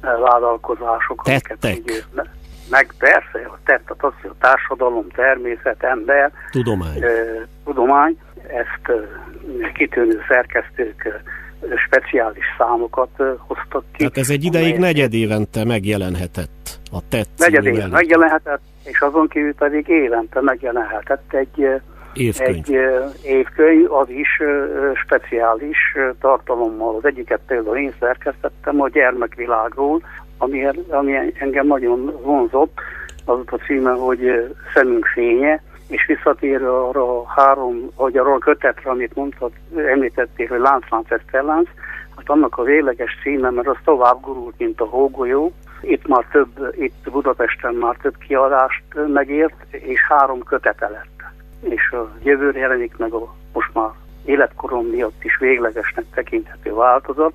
vállalkozások, 0.00 1.22
Tettek. 1.22 2.06
Meg 2.70 2.94
persze, 2.98 3.48
a 3.48 3.58
tett, 3.64 3.90
a 4.00 4.14
társadalom, 4.40 5.08
természet, 5.08 5.82
ember, 5.82 6.32
tudomány, 6.50 7.04
tudomány 7.64 8.18
ezt 8.46 9.02
kitűnő 9.74 10.20
szerkesztők 10.28 11.22
speciális 11.86 12.44
számokat 12.58 13.10
hoztak 13.38 13.84
ki. 13.92 13.98
Tehát 13.98 14.16
ez 14.16 14.30
egy 14.30 14.44
ideig 14.44 14.78
negyed 14.78 15.14
évente 15.14 15.64
megjelenhetett 15.64 16.78
a 16.92 17.00
tett 17.08 17.28
Negyed 17.36 17.64
évente 17.64 17.88
megjelenhetett, 17.88 18.60
és 18.84 19.00
azon 19.00 19.28
kívül 19.28 19.54
pedig 19.54 19.88
évente 19.88 20.40
megjelenhetett 20.40 21.32
egy 21.32 21.68
évkönyv. 22.12 22.56
egy 22.56 22.78
évkönyv, 23.22 23.92
az 23.92 24.08
is 24.08 24.28
speciális 25.04 25.76
tartalommal. 26.20 26.96
Az 26.96 27.04
egyiket 27.04 27.40
például 27.46 27.76
én 27.76 27.94
szerkesztettem 28.00 28.80
a 28.80 28.88
gyermekvilágról, 28.88 30.02
ami, 30.38 30.66
ami 30.88 31.32
engem 31.38 31.66
nagyon 31.66 32.20
vonzott, 32.22 32.80
az 33.24 33.38
a 33.46 33.56
címe, 33.56 33.90
hogy 33.90 34.54
Szemünk 34.74 35.06
fénye, 35.06 35.62
és 35.88 36.06
visszatérve 36.06 36.70
arra 36.70 37.20
a 37.20 37.26
három, 37.28 37.90
vagy 37.96 38.16
arra 38.16 38.32
a 38.32 38.38
kötetre, 38.38 38.90
amit 38.90 39.14
mondtad, 39.14 39.52
említettél, 39.76 40.46
hogy 40.46 40.60
Lánclánc 40.60 41.10
Eszterlánc, 41.10 41.68
hát 42.16 42.28
annak 42.28 42.58
a 42.58 42.62
véleges 42.62 43.18
címe, 43.22 43.50
mert 43.50 43.68
az 43.68 43.76
tovább 43.84 44.20
gurult, 44.20 44.54
mint 44.58 44.80
a 44.80 44.84
hógolyó. 44.84 45.52
Itt 45.80 46.06
már 46.06 46.24
több, 46.32 46.74
itt 46.78 47.10
Budapesten 47.10 47.74
már 47.74 47.96
több 48.02 48.16
kiadást 48.18 48.82
megért, 49.06 49.66
és 49.70 50.00
három 50.08 50.42
kötete 50.42 50.88
lett. 50.88 51.22
És 51.60 51.90
a 51.90 52.10
jövőre 52.22 52.58
jelenik 52.58 52.96
meg 52.96 53.12
a 53.12 53.34
most 53.52 53.74
már 53.74 53.90
életkorom 54.24 54.86
miatt 54.86 55.24
is 55.24 55.36
véglegesnek 55.38 56.04
tekinthető 56.14 56.74
változat. 56.74 57.32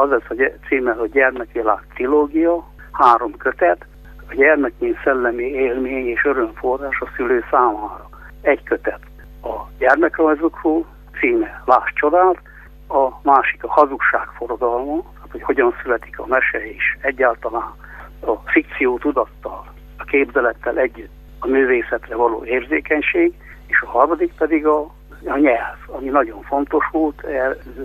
Az 0.00 0.10
lesz 0.10 0.28
a 0.28 0.50
címe, 0.68 0.92
hogy 0.92 1.10
Gyermekvilág 1.10 1.86
trilógia, 1.94 2.64
három 2.92 3.36
kötet, 3.36 3.86
a 4.28 4.34
gyermek 4.34 4.72
mint 4.78 4.98
szellemi 5.04 5.44
élmény 5.44 6.06
és 6.06 6.24
örömforrás 6.24 7.00
a 7.00 7.08
szülő 7.16 7.44
számára. 7.50 8.08
Egy 8.40 8.62
kötet 8.62 9.00
a 9.42 9.54
gyermekrajzokról, 9.78 10.86
címe 11.18 11.62
Láss 11.64 11.92
csodát, 11.94 12.42
a 12.88 13.08
másik 13.22 13.64
a 13.64 13.70
hazugság 13.70 14.28
forradalma, 14.36 15.02
tehát 15.14 15.30
hogy 15.30 15.42
hogyan 15.42 15.74
születik 15.82 16.18
a 16.18 16.26
mese 16.26 16.66
és 16.66 16.96
egyáltalán 17.00 17.72
a 18.20 18.32
fikció 18.44 18.98
tudattal, 18.98 19.64
a 19.98 20.04
képzelettel 20.04 20.78
együtt 20.78 21.12
a 21.38 21.46
művészetre 21.46 22.16
való 22.16 22.44
érzékenység, 22.44 23.34
és 23.66 23.80
a 23.80 23.90
harmadik 23.90 24.32
pedig 24.34 24.66
a, 24.66 24.90
a 25.24 25.38
nyelv, 25.38 25.76
ami 25.86 26.08
nagyon 26.08 26.42
fontos 26.42 26.84
volt, 26.92 27.20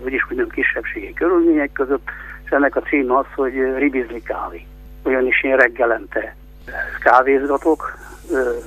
hogy 0.04 0.14
is 0.14 0.26
mondjam 0.26 0.50
kisebbségi 0.50 1.14
körülmények 1.14 1.72
között, 1.72 2.10
és 2.46 2.52
ennek 2.52 2.76
a 2.76 2.82
címe 2.82 3.18
az, 3.18 3.26
hogy 3.36 3.54
ribizli 3.78 4.22
kávé. 4.22 4.66
Ugyanis 5.04 5.44
én 5.44 5.56
reggelente 5.56 6.36
kávézgatok, 7.04 7.98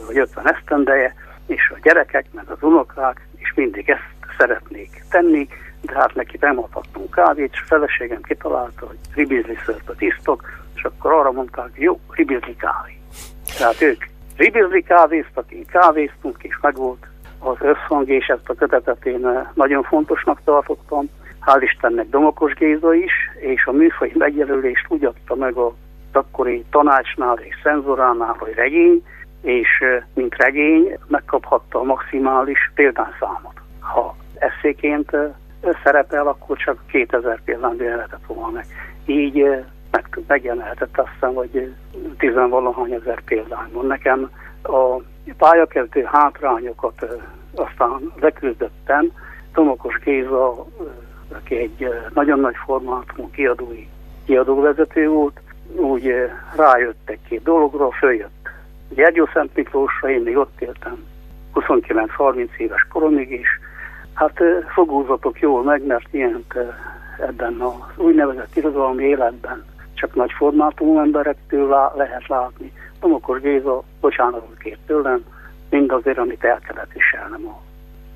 vagy 0.06 0.18
50 0.18 0.54
esztendeje, 0.54 1.14
és 1.46 1.72
a 1.74 1.78
gyerekek, 1.82 2.24
meg 2.32 2.44
az 2.48 2.58
unokák, 2.60 3.26
és 3.36 3.52
mindig 3.54 3.88
ezt 3.88 4.16
szeretnék 4.38 5.04
tenni, 5.10 5.48
de 5.80 5.94
hát 5.94 6.14
neki 6.14 6.36
nem 6.40 6.58
adhattunk 6.58 7.10
kávét, 7.10 7.52
és 7.52 7.60
a 7.60 7.66
feleségem 7.66 8.22
kitalálta, 8.22 8.86
hogy 8.86 8.98
ribizli 9.14 9.58
a 9.86 9.94
tisztok, 9.96 10.42
és 10.74 10.82
akkor 10.82 11.12
arra 11.12 11.32
mondták, 11.32 11.70
jó, 11.74 12.00
ribizli 12.10 12.56
kávé. 12.56 12.98
Tehát 13.58 13.82
ők 13.82 14.04
ribizli 14.36 14.82
kávéztak, 14.82 15.50
én 15.50 15.66
kávéztunk, 15.66 16.36
és 16.42 16.58
megvolt 16.60 17.06
az 17.38 17.56
összhang, 17.60 18.08
és 18.08 18.26
ezt 18.26 18.48
a 18.48 18.54
kötetet 18.54 19.06
én 19.06 19.26
eh, 19.26 19.46
nagyon 19.54 19.82
fontosnak 19.82 20.40
tartottam. 20.44 21.08
Hál' 21.46 21.62
Istennek 21.62 22.08
Domokos 22.08 22.52
Géza 22.52 22.94
is, 22.94 23.12
és 23.40 23.66
a 23.66 23.72
műfaj 23.72 24.12
megjelölést 24.14 24.86
úgy 24.88 25.04
adta 25.04 25.34
meg 25.34 25.56
a 25.56 25.74
akkori 26.12 26.64
tanácsnál 26.70 27.38
és 27.38 27.54
szenzoránál, 27.62 28.36
hogy 28.38 28.54
regény, 28.54 29.04
és 29.42 29.68
eh, 29.80 30.02
mint 30.14 30.36
regény 30.36 30.98
megkaphatta 31.06 31.80
a 31.80 31.84
maximális 31.84 32.70
példányszámot. 32.74 33.60
Ha 33.80 34.16
eszéként 34.38 35.12
eh, 35.12 35.30
szerepel, 35.84 36.26
akkor 36.26 36.56
csak 36.56 36.78
2000 36.86 37.40
példányt 37.44 37.80
jelenhetett 37.80 38.26
volna 38.26 38.50
meg. 38.50 38.64
Így 39.06 39.44
meg, 39.90 40.18
megjelenhetett 40.26 40.98
azt 40.98 41.10
hiszem, 41.12 41.34
hogy 41.34 41.74
tizenvalahány 42.18 42.92
ezer 42.92 43.20
példányban. 43.20 43.86
Nekem 43.86 44.30
a 44.62 45.00
pályakezdő 45.36 46.02
hátrányokat 46.02 47.06
aztán 47.54 48.12
leküzdöttem. 48.20 49.12
Tomokos 49.52 49.98
Géza, 49.98 50.66
aki 51.32 51.56
egy 51.56 51.88
nagyon 52.14 52.40
nagy 52.40 52.56
formátumú 52.64 53.30
kiadói 53.30 53.86
kiadóvezető 54.24 55.08
volt, 55.08 55.40
úgy 55.76 56.12
rájött 56.56 57.10
egy-két 57.10 57.42
dologra, 57.42 57.90
följött 57.90 58.38
Gyergyó 58.94 59.28
Szent 59.32 59.54
Miklósra, 59.54 60.10
én 60.10 60.20
még 60.20 60.36
ott 60.36 60.60
éltem 60.60 61.04
29-30 61.54 62.56
éves 62.56 62.86
koromig 62.92 63.30
is. 63.30 63.48
Hát 64.14 64.40
fogózatok 64.74 65.40
jól 65.40 65.62
meg, 65.62 65.86
mert 65.86 66.08
ilyent 66.10 66.54
ebben 67.20 67.60
az 67.60 67.74
úgynevezett 67.96 68.56
irodalmi 68.56 69.04
életben 69.04 69.64
csak 69.98 70.14
nagy 70.14 70.32
formátumú 70.32 70.98
emberektől 70.98 71.68
lá, 71.68 71.92
lehet 71.96 72.26
látni. 72.26 72.72
Amikor 73.00 73.40
Géza 73.40 73.82
bocsánatot 74.00 74.56
kért 74.58 74.80
tőlem, 74.86 75.24
mindazért, 75.70 76.18
amit 76.18 76.44
el 76.44 76.58
kellett 76.58 76.92
viselnem 76.92 77.46
a 77.46 77.60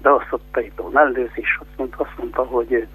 beosztottaitól 0.03 0.91
mellőz, 0.91 1.31
és 1.35 1.59
azt 1.61 1.77
mondta, 1.77 1.97
azt 1.99 2.19
mondta, 2.19 2.43
hogy 2.43 2.87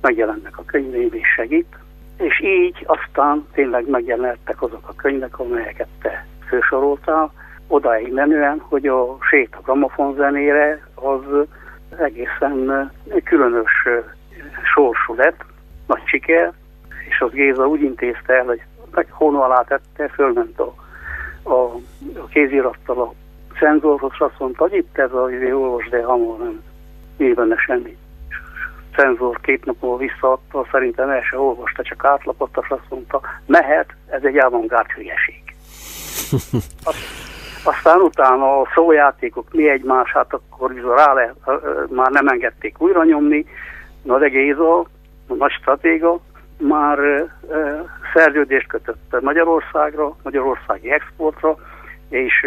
megjelennek 0.00 0.58
a 0.58 0.64
könyveim 0.66 1.08
és 1.12 1.28
segít. 1.36 1.76
És 2.16 2.40
így 2.40 2.84
aztán 2.86 3.46
tényleg 3.52 3.88
megjelentek 3.88 4.62
azok 4.62 4.88
a 4.88 4.94
könyvek, 4.94 5.38
amelyeket 5.38 5.88
te 6.02 6.26
fősoroltál, 6.48 7.32
odáig 7.68 8.12
menően, 8.12 8.58
hogy 8.68 8.86
a 8.86 9.16
sét 9.20 9.54
a 9.58 9.60
gramofon 9.62 10.14
zenére 10.14 10.86
az 10.94 11.22
egészen 11.98 12.90
különös 13.24 13.88
sorsú 14.74 15.14
lett, 15.14 15.44
nagy 15.86 16.02
siker, 16.04 16.52
és 17.08 17.20
az 17.20 17.30
Géza 17.30 17.66
úgy 17.66 17.82
intézte 17.82 18.34
el, 18.34 18.44
hogy 18.44 18.60
hóna 19.10 19.44
alá 19.44 19.62
tette, 19.62 20.08
fölment 20.08 20.60
a, 20.60 20.74
a, 21.42 21.54
a 22.14 22.26
kézirattal 22.28 23.00
a 23.00 23.12
cenzorhoz, 23.58 24.10
és 24.12 24.20
azt 24.20 24.38
mondta, 24.38 24.62
hogy 24.62 24.74
itt 24.74 24.98
ez 24.98 25.12
a 25.12 25.30
izé, 25.30 25.52
olvas, 25.52 25.88
de 25.88 26.04
hamar 26.04 26.38
nem, 26.38 26.62
nincs 27.16 27.34
benne 27.34 27.56
semmi. 27.56 27.96
A 28.92 28.96
cenzor 28.96 29.40
két 29.40 29.64
nap 29.64 29.76
múlva 29.80 29.96
visszaadta, 29.96 30.66
szerintem 30.70 31.10
el 31.10 31.22
se 31.22 31.38
olvasta, 31.38 31.82
csak 31.82 32.04
átlapott, 32.04 32.58
és 32.62 32.68
azt 32.68 32.90
mondta, 32.90 33.20
mehet, 33.46 33.94
ez 34.06 34.22
egy 34.22 34.38
avantgárd 34.38 34.90
hülyeség. 34.90 35.42
Aztán 37.64 38.00
utána 38.00 38.60
a 38.60 38.68
szójátékok 38.74 39.52
mi 39.52 39.68
egymás, 39.68 40.12
hát 40.12 40.32
akkor 40.32 40.74
rá 40.96 41.12
le, 41.12 41.34
már 41.88 42.10
nem 42.10 42.28
engedték 42.28 42.80
újra 42.80 43.04
nyomni, 43.04 43.46
na 44.02 44.18
de 44.18 44.28
Géza, 44.28 44.78
a 45.28 45.34
nagy 45.38 45.52
stratéga, 45.52 46.20
már 46.58 46.98
szerződést 48.14 48.66
kötött 48.66 49.20
Magyarországra, 49.20 50.16
magyarországi 50.22 50.90
exportra, 50.90 51.56
és 52.08 52.32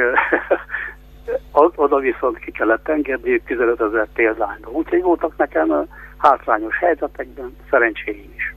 oda 1.76 1.98
viszont 2.00 2.38
ki 2.38 2.52
kellett 2.52 2.88
engedni 2.88 3.42
15 3.46 3.82
ezer 3.82 4.08
példányba. 4.14 4.70
Úgyhogy 4.70 5.02
voltak 5.02 5.38
nekem 5.38 5.88
hátrányos 6.18 6.78
helyzetekben, 6.78 7.56
szerencséim 7.70 8.34
is. 8.36 8.56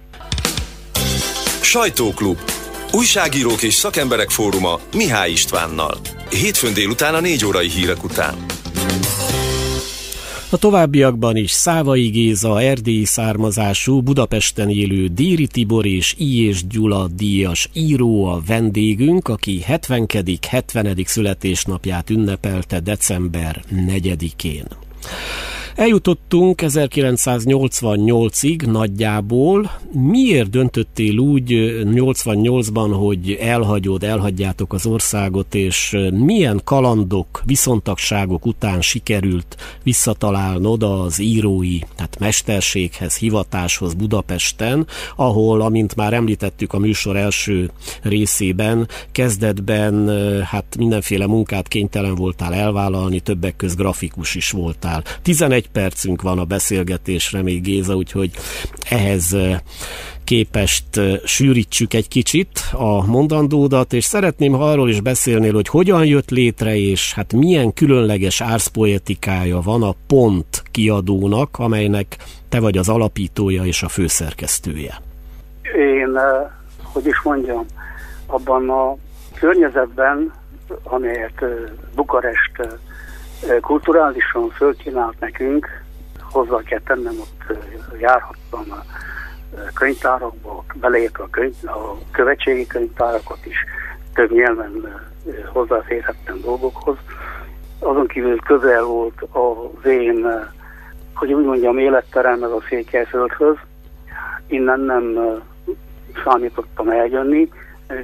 Sajtóklub. 1.62 2.36
Újságírók 2.92 3.62
és 3.62 3.74
szakemberek 3.74 4.28
fóruma 4.28 4.78
Mihály 4.96 5.30
Istvánnal. 5.30 5.94
Hétfőn 6.30 6.74
délután 6.74 7.14
a 7.14 7.20
négy 7.20 7.44
órai 7.46 7.68
hírek 7.68 8.04
után. 8.04 8.34
A 10.52 10.58
továbbiakban 10.58 11.36
is 11.36 11.50
Szávai 11.50 12.08
Géza, 12.08 12.60
erdélyi 12.60 13.04
származású, 13.04 14.00
Budapesten 14.00 14.68
élő 14.68 15.06
Déri 15.06 15.46
Tibor 15.46 15.86
és 15.86 16.14
I. 16.18 16.46
és 16.46 16.66
Gyula 16.66 17.08
díjas 17.08 17.68
író 17.72 18.24
a 18.24 18.42
vendégünk, 18.46 19.28
aki 19.28 19.60
70. 19.60 20.06
70. 20.48 21.02
születésnapját 21.04 22.10
ünnepelte 22.10 22.80
december 22.80 23.62
4-én. 23.70 24.66
Eljutottunk 25.74 26.60
1988-ig 26.62 28.66
nagyjából. 28.66 29.70
Miért 29.92 30.50
döntöttél 30.50 31.18
úgy 31.18 31.50
88-ban, 31.84 32.90
hogy 32.92 33.38
elhagyod, 33.40 34.02
elhagyjátok 34.02 34.72
az 34.72 34.86
országot, 34.86 35.54
és 35.54 35.96
milyen 36.14 36.60
kalandok, 36.64 37.42
viszontagságok 37.44 38.46
után 38.46 38.80
sikerült 38.80 39.56
visszatalálnod 39.82 40.82
az 40.82 41.18
írói, 41.18 41.78
tehát 41.96 42.18
mesterséghez, 42.18 43.16
hivatáshoz 43.16 43.94
Budapesten, 43.94 44.86
ahol, 45.16 45.60
amint 45.60 45.96
már 45.96 46.12
említettük 46.12 46.72
a 46.72 46.78
műsor 46.78 47.16
első 47.16 47.70
részében, 48.02 48.88
kezdetben 49.12 50.10
hát 50.44 50.76
mindenféle 50.78 51.26
munkát 51.26 51.68
kénytelen 51.68 52.14
voltál 52.14 52.54
elvállalni, 52.54 53.20
többek 53.20 53.56
köz 53.56 53.74
grafikus 53.74 54.34
is 54.34 54.50
voltál. 54.50 55.04
11 55.22 55.61
egy 55.62 55.70
percünk 55.70 56.22
van 56.22 56.38
a 56.38 56.44
beszélgetésre 56.44 57.42
még 57.42 57.62
Géza, 57.62 57.94
úgyhogy 57.94 58.30
ehhez 58.90 59.36
képest 60.24 61.00
sűrítsük 61.24 61.94
egy 61.94 62.08
kicsit 62.08 62.48
a 62.72 63.06
mondandódat, 63.06 63.92
és 63.92 64.04
szeretném, 64.04 64.52
ha 64.52 64.70
arról 64.70 64.88
is 64.88 65.00
beszélnél, 65.00 65.52
hogy 65.52 65.68
hogyan 65.68 66.04
jött 66.04 66.30
létre, 66.30 66.76
és 66.76 67.14
hát 67.14 67.32
milyen 67.32 67.72
különleges 67.72 68.40
árszpoetikája 68.40 69.60
van 69.60 69.82
a 69.82 69.94
Pont 70.06 70.62
kiadónak, 70.70 71.58
amelynek 71.58 72.16
te 72.48 72.60
vagy 72.60 72.78
az 72.78 72.88
alapítója 72.88 73.64
és 73.64 73.82
a 73.82 73.88
főszerkesztője. 73.88 75.00
Én, 75.76 76.18
hogy 76.82 77.06
is 77.06 77.20
mondjam, 77.22 77.66
abban 78.26 78.70
a 78.70 78.96
környezetben, 79.34 80.32
amelyet 80.82 81.44
Bukarest 81.94 82.80
kulturálisan 83.60 84.48
fölkínált 84.48 85.20
nekünk, 85.20 85.82
hozzá 86.20 86.62
kell 86.62 86.80
tennem, 86.84 87.14
ott 87.20 87.58
járhattam 87.98 88.64
a 88.70 88.84
könyvtárakba, 89.74 90.64
beleértve 90.74 91.24
a, 91.24 91.28
könyv, 91.30 91.54
a 91.62 91.98
követségi 92.10 92.66
könyvtárakat 92.66 93.46
is, 93.46 93.56
több 94.14 94.32
nyelven 94.32 95.00
hozzáférhettem 95.52 96.40
dolgokhoz. 96.40 96.96
Azon 97.78 98.06
kívül 98.06 98.38
közel 98.40 98.82
volt 98.82 99.22
az 99.30 99.84
én, 99.90 100.26
hogy 101.14 101.32
úgy 101.32 101.44
mondjam, 101.44 101.78
életterem 101.78 102.42
ez 102.42 102.50
a 102.50 102.62
Székelyföldhöz. 102.68 103.56
Innen 104.46 104.80
nem 104.80 105.18
számítottam 106.24 106.88
eljönni, 106.88 107.48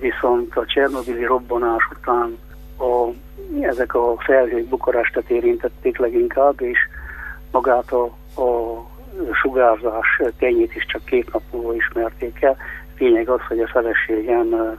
viszont 0.00 0.56
a 0.56 0.66
Csernobili 0.66 1.24
robbanás 1.24 1.88
után 1.98 2.38
a 2.78 3.08
ezek 3.60 3.94
a 3.94 4.14
felhők 4.18 4.68
Bukarestet 4.68 5.30
érintették 5.30 5.98
leginkább, 5.98 6.60
és 6.60 6.78
magát 7.52 7.92
a, 7.92 8.04
a 8.42 8.86
sugárzás 9.32 10.20
tényét 10.38 10.74
is 10.74 10.86
csak 10.86 11.04
két 11.04 11.32
nap 11.32 11.42
múlva 11.52 11.74
ismerték 11.74 12.42
el. 12.42 12.56
Lényeg 12.98 13.28
az, 13.28 13.40
hogy 13.48 13.60
a 13.60 13.68
feleségem 13.68 14.78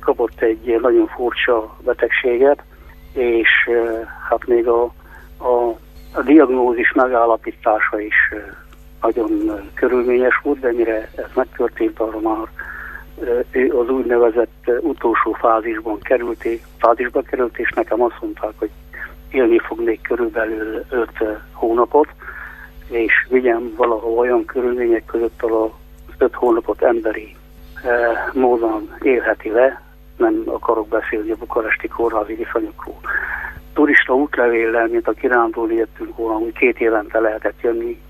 kapott 0.00 0.40
egy 0.40 0.78
nagyon 0.80 1.06
furcsa 1.06 1.76
betegséget, 1.84 2.62
és 3.12 3.70
hát 4.28 4.46
még 4.46 4.68
a, 4.68 4.82
a, 5.36 5.78
a 6.12 6.22
diagnózis 6.24 6.92
megállapítása 6.92 8.00
is 8.00 8.34
nagyon 9.00 9.60
körülményes 9.74 10.40
volt, 10.42 10.60
de 10.60 10.72
mire 10.72 11.10
ez 11.16 11.30
megtörtént, 11.34 11.98
arra 11.98 12.20
már 12.20 12.46
az 13.80 13.88
úgynevezett 13.88 14.70
utolsó 14.80 15.32
fázisban 15.32 15.98
került, 16.00 16.46
fázisba 16.78 17.22
került, 17.22 17.58
és 17.58 17.70
nekem 17.70 18.02
azt 18.02 18.16
mondták, 18.20 18.52
hogy 18.56 18.70
élni 19.30 19.58
fog 19.58 19.98
körülbelül 20.02 20.84
5 20.90 21.10
hónapot, 21.52 22.08
és 22.90 23.12
vigyem 23.28 23.72
valahol 23.76 24.18
olyan 24.18 24.44
körülmények 24.44 25.04
között, 25.04 25.42
ahol 25.42 25.74
5 26.18 26.34
hónapot 26.34 26.82
emberi 26.82 27.36
módon 28.32 28.94
élheti 29.02 29.50
le, 29.50 29.82
nem 30.16 30.42
akarok 30.46 30.88
beszélni 30.88 31.30
a 31.30 31.36
bukaresti 31.36 31.88
kórházi 31.88 32.34
viszonyokról. 32.34 33.00
Turista 33.72 34.14
útlevéllel, 34.14 34.86
mint 34.86 35.08
a 35.08 35.12
kirándulni 35.12 35.74
jöttünk 35.74 36.16
volna, 36.16 36.38
hogy 36.38 36.52
két 36.52 36.80
évente 36.80 37.20
lehetett 37.20 37.60
jönni, 37.60 38.00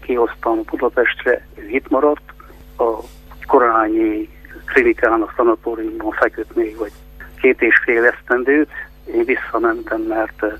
kihoztam 0.00 0.60
Budapestre, 0.70 1.46
ő 1.54 1.68
itt 1.68 1.88
maradt, 1.88 2.32
a 2.78 2.98
korányi 3.46 4.28
klinikának, 4.66 5.32
szanatóriumban 5.36 6.10
feküdt 6.10 6.54
még, 6.54 6.76
vagy 6.76 6.92
két 7.40 7.62
és 7.62 7.80
fél 7.84 8.04
esztendőt, 8.04 8.70
én 9.14 9.24
visszamentem, 9.24 10.00
mert 10.00 10.42
eh, 10.42 10.52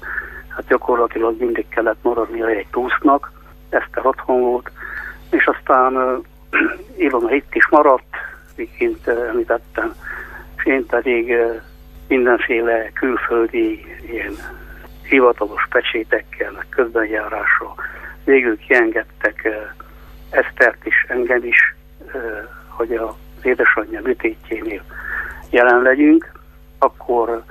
hát 0.48 0.66
gyakorlatilag 0.66 1.40
mindig 1.40 1.68
kellett 1.68 2.02
maradni 2.02 2.42
egy 2.42 2.66
túsznak, 2.70 3.32
Eszter 3.68 4.06
otthon 4.06 4.40
volt, 4.40 4.70
és 5.30 5.46
aztán 5.46 5.96
uh, 5.96 6.24
Ilona 7.06 7.34
itt 7.34 7.54
is 7.54 7.68
maradt, 7.68 8.16
miként 8.56 9.06
uh, 9.06 9.28
említettem, 9.28 9.94
és 10.56 10.64
én 10.64 10.86
pedig 10.86 11.36
mindenféle 12.08 12.90
külföldi 12.92 13.84
ilyen 14.10 14.34
hivatalos 15.02 15.66
pecsétekkel, 15.70 16.64
közbenjárással 16.68 17.74
végül 18.24 18.58
kiengedtek 18.58 19.48
Esztert 20.30 20.86
is, 20.86 21.04
engem 21.08 21.44
is, 21.44 21.74
hogy 22.86 22.96
az 22.96 23.14
édesanyja 23.42 24.00
műtétjénél 24.02 24.82
jelen 25.50 25.82
legyünk, 25.82 26.32
akkor 26.78 27.42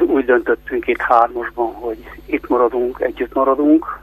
úgy 0.00 0.24
döntöttünk 0.24 0.86
itt 0.86 1.00
hármasban, 1.00 1.72
hogy 1.72 2.10
itt 2.26 2.48
maradunk, 2.48 3.00
együtt 3.00 3.34
maradunk, 3.34 3.98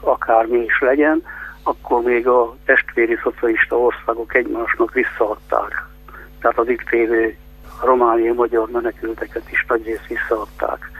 akármi 0.00 0.58
is 0.58 0.80
legyen, 0.80 1.22
akkor 1.62 2.02
még 2.02 2.26
a 2.26 2.56
testvéri 2.64 3.18
szocialista 3.22 3.78
országok 3.78 4.34
egymásnak 4.34 4.92
visszaadták. 4.92 5.86
Tehát 6.40 6.58
az 6.58 6.68
itt 6.68 6.90
élő 6.90 7.36
romániai 7.82 8.32
magyar 8.32 8.70
menekülteket 8.70 9.50
is 9.50 9.64
nagyrészt 9.68 10.06
visszaadták. 10.06 10.90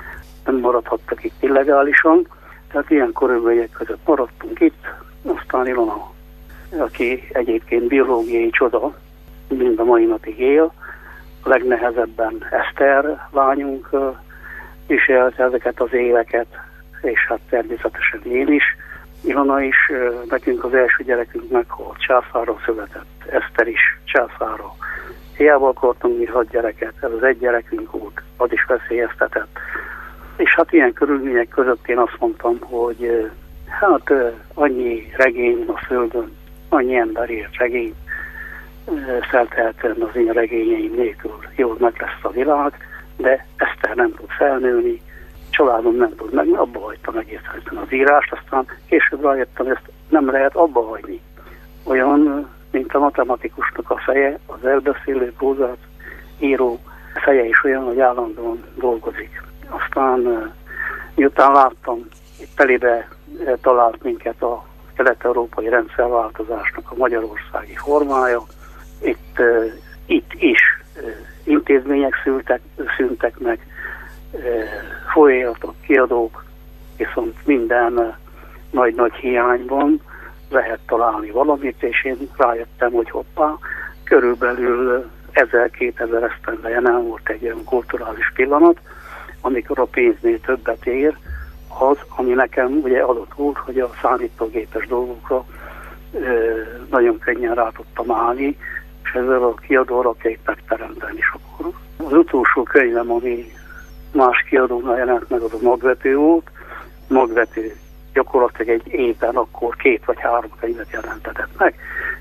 Nem 0.45 0.57
maradhattak 0.57 1.25
itt 1.25 1.43
illegálisan, 1.43 2.27
tehát 2.73 2.91
ilyen 2.91 3.13
körülmények 3.13 3.71
között 3.71 4.07
maradtunk 4.07 4.61
itt, 4.61 4.87
aztán 5.23 5.67
Ilona, 5.67 6.11
aki 6.79 7.29
egyébként 7.33 7.87
biológiai 7.87 8.51
csoda, 8.51 8.95
mind 9.59 9.79
a 9.79 9.85
mai 9.85 10.05
napig 10.05 10.39
él, 10.39 10.73
legnehezebben 11.45 12.47
Eszter 12.51 13.27
lányunk 13.33 13.89
viselte 14.87 15.45
ezeket 15.45 15.81
az 15.81 15.93
éveket, 15.93 16.47
és 17.03 17.27
hát 17.29 17.41
természetesen 17.51 18.23
én 18.25 18.53
is. 18.53 18.65
Ilona 19.25 19.63
is, 19.63 19.77
nekünk 20.29 20.65
az 20.65 20.75
első 20.75 21.05
gyerekünk 21.05 21.51
meghalt, 21.51 21.99
császára 21.99 22.57
született, 22.65 23.25
Eszter 23.31 23.67
is 23.67 23.81
császára. 24.05 24.75
Hiába 25.37 25.69
akartunk 25.69 26.19
mi 26.19 26.25
hat 26.25 26.51
gyereket, 26.51 26.95
ez 27.01 27.11
az 27.13 27.23
egy 27.23 27.39
gyerekünk 27.39 27.91
volt, 27.91 28.23
az 28.37 28.53
is 28.53 28.65
veszélyeztetett. 28.65 29.59
És 30.37 30.55
hát 30.55 30.73
ilyen 30.73 30.93
körülmények 30.93 31.49
között 31.49 31.89
én 31.89 31.99
azt 31.99 32.17
mondtam, 32.19 32.59
hogy 32.61 33.31
hát 33.69 34.13
annyi 34.55 35.13
regény 35.17 35.65
a 35.67 35.79
Földön, 35.87 36.37
annyi 36.69 36.97
ember 36.97 37.31
írt 37.31 37.57
regény, 37.57 37.95
feltehetően 39.31 40.03
az 40.03 40.17
én 40.17 40.33
regényeim 40.33 40.95
nélkül 40.95 41.39
jól 41.57 41.77
meg 41.79 41.95
lesz 41.99 42.23
a 42.23 42.31
világ, 42.31 42.73
de 43.17 43.47
Eszter 43.57 43.97
nem 43.97 44.15
tud 44.15 44.29
felnőni, 44.29 45.01
családom 45.51 45.97
nem 45.97 46.15
tud 46.17 46.33
meg, 46.33 46.49
abba 46.49 46.81
hagytam 46.81 47.17
egészen 47.17 47.63
az 47.85 47.93
írást, 47.93 48.33
aztán 48.33 48.67
később 48.89 49.23
rájöttem, 49.23 49.67
ezt 49.67 49.91
nem 50.09 50.31
lehet 50.31 50.57
abba 50.57 50.83
hagyni. 50.83 51.21
Olyan, 51.85 52.49
mint 52.71 52.95
a 52.95 52.99
matematikusnak 52.99 53.91
a 53.91 53.99
feje, 53.99 54.39
az 54.47 54.65
elbeszélő, 54.65 55.33
prózát 55.33 55.79
író 56.39 56.79
feje 57.15 57.45
is 57.45 57.65
olyan, 57.65 57.85
hogy 57.85 58.01
állandóan 58.01 58.65
dolgozik. 58.75 59.43
Aztán 59.69 60.53
miután 61.15 61.53
láttam, 61.53 62.09
itt 62.41 62.57
telébe 62.57 63.09
talált 63.61 64.03
minket 64.03 64.43
a 64.43 64.65
kelet-európai 64.95 65.69
rendszerváltozásnak 65.69 66.91
a 66.91 66.97
magyarországi 66.97 67.77
formája, 67.77 68.43
itt, 69.03 69.41
itt 70.07 70.33
is 70.35 70.61
intézmények 71.45 72.21
szültek, 72.25 72.61
szüntek 72.97 73.39
meg, 73.39 73.67
folyamatok, 75.13 75.75
kiadók, 75.81 76.45
viszont 76.97 77.47
minden 77.47 78.17
nagy-nagy 78.71 79.13
hiányban 79.13 80.01
lehet 80.51 80.81
találni 80.87 81.31
valamit, 81.31 81.83
és 81.83 82.05
én 82.05 82.31
rájöttem, 82.37 82.93
hogy 82.93 83.11
hoppá, 83.11 83.55
körülbelül 84.05 85.11
1000-2000 85.35 86.31
esztendeje 86.33 86.81
nem 86.81 87.07
volt 87.07 87.29
egy 87.29 87.45
olyan 87.45 87.65
kulturális 87.65 88.33
pillanat, 88.35 88.81
amikor 89.41 89.79
a 89.79 89.85
pénznél 89.85 90.41
többet 90.41 90.87
ér, 90.87 91.17
az, 91.79 91.97
ami 92.17 92.33
nekem 92.33 92.81
ugye 92.83 93.01
adott 93.01 93.33
volt, 93.35 93.57
hogy 93.57 93.79
a 93.79 93.91
számítógépes 94.03 94.87
dolgokra 94.87 95.45
ö, 96.13 96.61
nagyon 96.91 97.19
könnyen 97.19 97.55
rá 97.55 97.71
tudtam 97.75 98.11
állni, 98.11 98.57
és 99.11 99.17
ezzel 99.17 99.43
a 99.43 99.55
kiadóra 99.55 100.13
képet 100.13 100.59
megteremteni. 100.71 101.19
És 101.19 101.33
akkor 101.33 101.73
az 101.97 102.13
utolsó 102.13 102.63
könyvem, 102.63 103.11
ami 103.11 103.53
más 104.13 104.45
kiadónál 104.49 104.97
jelent 104.97 105.29
meg, 105.29 105.41
az 105.41 105.53
a 105.53 105.63
magvető 105.63 106.17
volt. 106.17 106.51
Magvető 107.09 107.77
gyakorlatilag 108.13 108.69
egy 108.69 108.93
évben 108.93 109.37
akkor 109.37 109.77
két 109.77 110.05
vagy 110.05 110.21
három 110.21 110.51
könyvet 110.61 110.91
jelentetett 110.93 111.59
meg. 111.59 111.75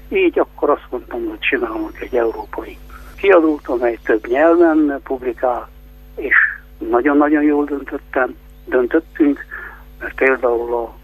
Így 0.10 0.40
akkor 0.40 0.70
azt 0.70 0.88
mondtam, 0.90 1.26
hogy 1.28 1.40
csinálunk 1.40 2.00
egy 2.00 2.16
európai 2.16 2.78
kiadót, 3.16 3.68
amely 3.68 3.98
több 4.04 4.28
nyelven 4.28 5.00
publikál, 5.04 5.70
és 6.16 6.36
nagyon-nagyon 6.78 7.44
jól 7.44 7.66
döntöttem, 7.66 8.36
döntöttünk, 8.66 9.46
mert 10.00 10.16
például 10.16 10.74
a 10.74 10.96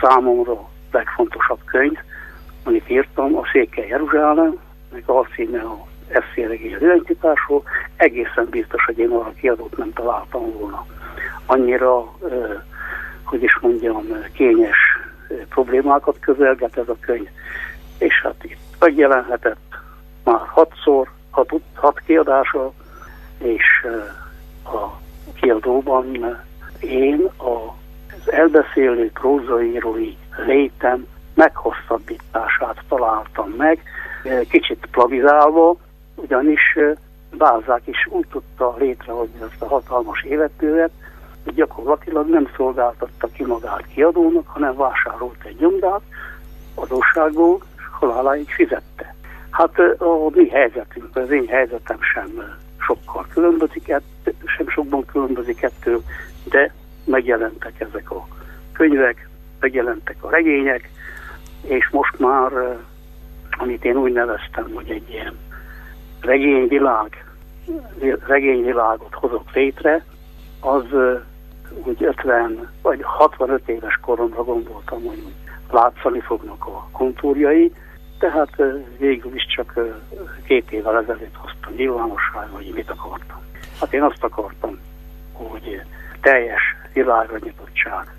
számomra 0.00 0.68
legfontosabb 0.90 1.60
könyv, 1.64 1.98
amit 2.64 2.90
írtam, 2.90 3.36
a 3.36 3.42
Székely 3.52 3.86
Jeruzsálem, 3.86 4.58
a 5.06 5.26
címe 5.34 5.60
a 5.60 5.86
eszéregény 6.08 6.74
az 6.74 6.82
identitásról, 6.82 7.62
egészen 7.96 8.46
biztos, 8.50 8.84
hogy 8.84 8.98
én 8.98 9.10
arra 9.10 9.32
kiadót 9.40 9.76
nem 9.76 9.92
találtam 9.92 10.52
volna. 10.52 10.86
Annyira, 11.46 12.12
hogy 13.24 13.42
is 13.42 13.58
mondjam, 13.60 14.06
kényes 14.32 14.76
problémákat 15.48 16.18
közelget 16.20 16.76
ez 16.76 16.88
a 16.88 16.96
könyv, 17.00 17.28
és 17.98 18.20
hát 18.22 18.44
itt 18.44 18.56
megjelenhetett 18.78 19.78
már 20.24 20.40
hatszor, 20.46 21.08
hat, 21.30 21.52
hat 21.74 22.00
kiadása, 22.06 22.72
és 23.38 23.86
a 24.64 25.00
kiadóban 25.40 26.36
én 26.80 27.28
az 27.36 28.32
elbeszélő 28.32 29.10
prózaírói 29.10 30.16
létem 30.46 31.06
meghosszabbítását 31.38 32.82
találtam 32.88 33.50
meg, 33.50 33.82
kicsit 34.48 34.88
plavizálva, 34.90 35.76
ugyanis 36.14 36.78
Bázák 37.30 37.82
is 37.84 38.06
úgy 38.10 38.26
tudta 38.30 38.74
létrehozni 38.78 39.40
ezt 39.40 39.62
a 39.62 39.68
hatalmas 39.68 40.22
életművet, 40.22 40.90
hogy 41.44 41.54
gyakorlatilag 41.54 42.28
nem 42.28 42.50
szolgáltatta 42.56 43.26
ki 43.26 43.44
magát 43.44 43.86
kiadónak, 43.86 44.48
hanem 44.48 44.76
vásárolt 44.76 45.44
egy 45.44 45.56
nyomdát 45.58 46.00
adósságból, 46.74 47.58
és 47.76 47.84
haláláig 47.90 48.48
fizette. 48.48 49.14
Hát 49.50 49.78
a 49.98 50.30
mi 50.30 50.48
helyzetünk, 50.48 51.16
az 51.16 51.30
én 51.30 51.46
helyzetem 51.46 51.98
sem 52.00 52.56
sokkal 52.78 53.26
különbözik, 53.32 53.94
sem 54.56 54.68
sokban 54.68 55.04
különbözik 55.04 55.62
ettől, 55.62 56.02
de 56.44 56.72
megjelentek 57.04 57.80
ezek 57.80 58.10
a 58.10 58.26
könyvek, 58.72 59.28
megjelentek 59.60 60.16
a 60.20 60.30
regények, 60.30 60.90
és 61.62 61.88
most 61.90 62.18
már, 62.18 62.52
amit 63.50 63.84
én 63.84 63.96
úgy 63.96 64.12
neveztem, 64.12 64.70
hogy 64.74 64.90
egy 64.90 65.10
ilyen 65.10 65.38
regényvilág, 66.20 67.24
regényvilágot 68.26 69.14
hozok 69.14 69.52
létre, 69.52 70.04
az 70.60 70.84
úgy 71.84 72.04
50 72.04 72.70
vagy 72.82 73.00
65 73.02 73.68
éves 73.68 73.98
koromra 74.02 74.44
gondoltam, 74.44 75.04
hogy 75.04 75.22
látszani 75.70 76.20
fognak 76.20 76.66
a 76.66 76.88
kontúrjai, 76.92 77.72
tehát 78.18 78.62
végül 78.98 79.34
is 79.34 79.46
csak 79.46 79.78
két 80.46 80.72
évvel 80.72 80.98
ezelőtt 80.98 81.34
hoztam 81.34 81.72
nyilvánosságra, 81.76 82.56
hogy 82.56 82.72
mit 82.74 82.90
akartam. 82.90 83.40
Hát 83.80 83.92
én 83.92 84.02
azt 84.02 84.24
akartam, 84.24 84.78
hogy 85.32 85.82
teljes 86.20 86.62
világra 86.92 87.38
nyitottság 87.40 88.14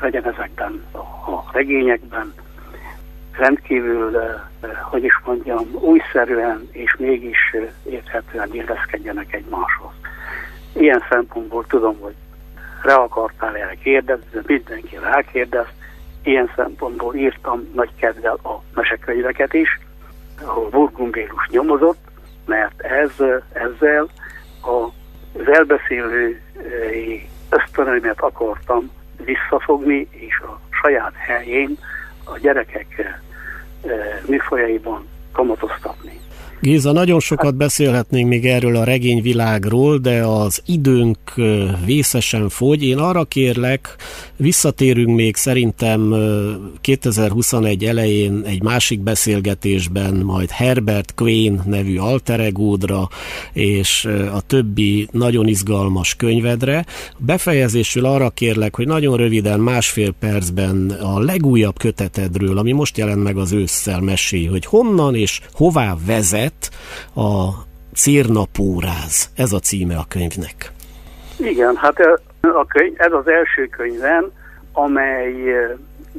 legyen 0.00 0.24
ezekben 0.24 0.84
a 0.92 1.52
regényekben, 1.52 2.32
rendkívül, 3.38 4.20
hogy 4.82 5.04
is 5.04 5.20
mondjam, 5.24 5.68
újszerűen 5.72 6.68
és 6.72 6.96
mégis 6.98 7.54
érthetően 7.84 8.54
illeszkedjenek 8.54 9.32
egymáshoz. 9.32 9.92
Ilyen 10.72 11.02
szempontból 11.08 11.64
tudom, 11.66 11.98
hogy 12.00 12.14
rá 12.82 12.94
akartál 12.94 13.56
erre 13.56 13.74
kérdezni, 13.82 14.40
mindenki 14.46 14.98
rákérdez. 15.02 15.66
Ilyen 16.22 16.50
szempontból 16.56 17.14
írtam 17.14 17.68
nagy 17.74 17.90
kedvel 17.96 18.38
a 18.42 18.62
mesekönyveket 18.74 19.54
is, 19.54 19.80
ahol 20.44 20.68
Burgumbélus 20.68 21.48
nyomozott, 21.48 21.98
mert 22.46 22.80
ez, 22.80 23.10
ezzel 23.52 24.08
a, 24.62 24.84
az 25.38 25.48
elbeszélő 25.52 26.40
ösztönömet 27.48 28.20
akartam 28.20 28.90
visszafogni, 29.24 30.08
és 30.10 30.38
a 30.38 30.60
saját 30.70 31.14
helyén 31.14 31.78
a 32.24 32.38
gyerekek 32.38 33.20
műfajaiban 34.26 35.08
kamatoztatni. 35.32 36.20
Géza, 36.60 36.92
nagyon 36.92 37.20
sokat 37.20 37.54
beszélhetnénk 37.54 38.28
még 38.28 38.46
erről 38.46 38.76
a 38.76 38.84
regényvilágról, 38.84 39.98
de 39.98 40.22
az 40.22 40.62
időnk 40.66 41.18
vészesen 41.84 42.48
fogy. 42.48 42.82
Én 42.82 42.98
arra 42.98 43.24
kérlek, 43.24 43.96
visszatérünk 44.36 45.16
még 45.16 45.36
szerintem 45.36 46.14
2021 46.80 47.84
elején 47.84 48.42
egy 48.46 48.62
másik 48.62 49.00
beszélgetésben 49.00 50.14
majd 50.14 50.50
Herbert 50.50 51.14
Queen 51.14 51.62
nevű 51.64 51.98
alteregódra 51.98 53.08
és 53.52 54.08
a 54.32 54.40
többi 54.40 55.08
nagyon 55.12 55.48
izgalmas 55.48 56.14
könyvedre. 56.14 56.86
Befejezésül 57.18 58.04
arra 58.04 58.30
kérlek, 58.30 58.76
hogy 58.76 58.86
nagyon 58.86 59.16
röviden, 59.16 59.60
másfél 59.60 60.12
percben 60.18 60.90
a 60.90 61.20
legújabb 61.20 61.78
kötetedről, 61.78 62.58
ami 62.58 62.72
most 62.72 62.96
jelent 62.96 63.22
meg 63.22 63.36
az 63.36 63.52
ősszel 63.52 64.00
mesé, 64.00 64.44
hogy 64.44 64.64
honnan 64.64 65.14
és 65.14 65.40
hová 65.52 65.96
vezet 66.06 66.45
lett 66.46 66.70
a 67.26 67.52
Círnapóráz. 67.94 69.30
Ez 69.36 69.52
a 69.52 69.58
címe 69.58 69.96
a 69.96 70.04
könyvnek. 70.08 70.72
Igen, 71.36 71.76
hát 71.76 72.00
a 72.40 72.66
könyv, 72.66 72.92
ez 72.96 73.12
az 73.12 73.28
első 73.28 73.66
könyvem, 73.66 74.30
amely 74.72 75.32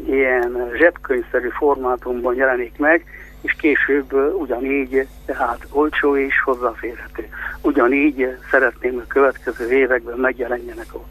ilyen 0.07 0.71
zsebkönyvszerű 0.77 1.49
formátumban 1.49 2.35
jelenik 2.35 2.77
meg, 2.77 3.05
és 3.41 3.55
később 3.59 4.13
ugyanígy, 4.39 5.07
tehát 5.25 5.67
olcsó 5.71 6.17
és 6.17 6.41
hozzáférhető. 6.43 7.27
Ugyanígy 7.61 8.37
szeretném 8.51 8.97
a 8.97 9.07
következő 9.07 9.71
években 9.71 10.17
megjelenjenek 10.17 10.93
a, 10.93 11.03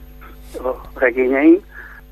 a 0.69 0.81
regényeim, 0.95 1.65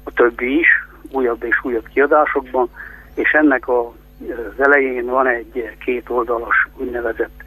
a 0.03 0.13
többi 0.13 0.59
is, 0.59 0.69
újabb 1.11 1.45
és 1.45 1.57
újabb 1.63 1.89
kiadásokban, 1.93 2.69
és 3.15 3.31
ennek 3.31 3.69
a 3.69 3.93
az 4.21 4.65
elején 4.65 5.05
van 5.05 5.27
egy 5.27 5.77
két 5.85 6.09
oldalas 6.09 6.69
úgynevezett 6.77 7.43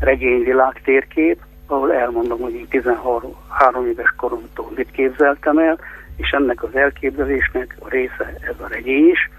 regényvilág 0.00 0.80
térkép, 0.84 1.40
ahol 1.66 1.92
elmondom, 1.92 2.40
hogy 2.40 2.54
én 2.54 2.68
13 2.68 3.86
éves 3.86 4.14
koromtól 4.16 4.72
mit 4.76 4.90
képzeltem 4.90 5.58
el, 5.58 5.78
és 6.16 6.30
ennek 6.30 6.62
az 6.62 6.74
elképzelésnek 6.76 7.76
a 7.78 7.88
része 7.88 8.34
ez 8.40 8.54
a 8.60 8.68
regény 8.68 9.08
is. 9.08 9.30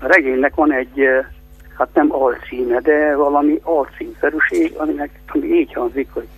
A 0.00 0.06
regénynek 0.06 0.54
van 0.54 0.72
egy, 0.72 1.08
hát 1.78 1.88
nem 1.94 2.12
alcíme, 2.12 2.80
de 2.80 3.16
valami 3.16 3.60
alcímszerűség, 3.62 4.74
aminek 4.76 5.10
ami 5.26 5.46
így 5.46 5.72
hangzik, 5.72 6.08
hogy 6.12 6.28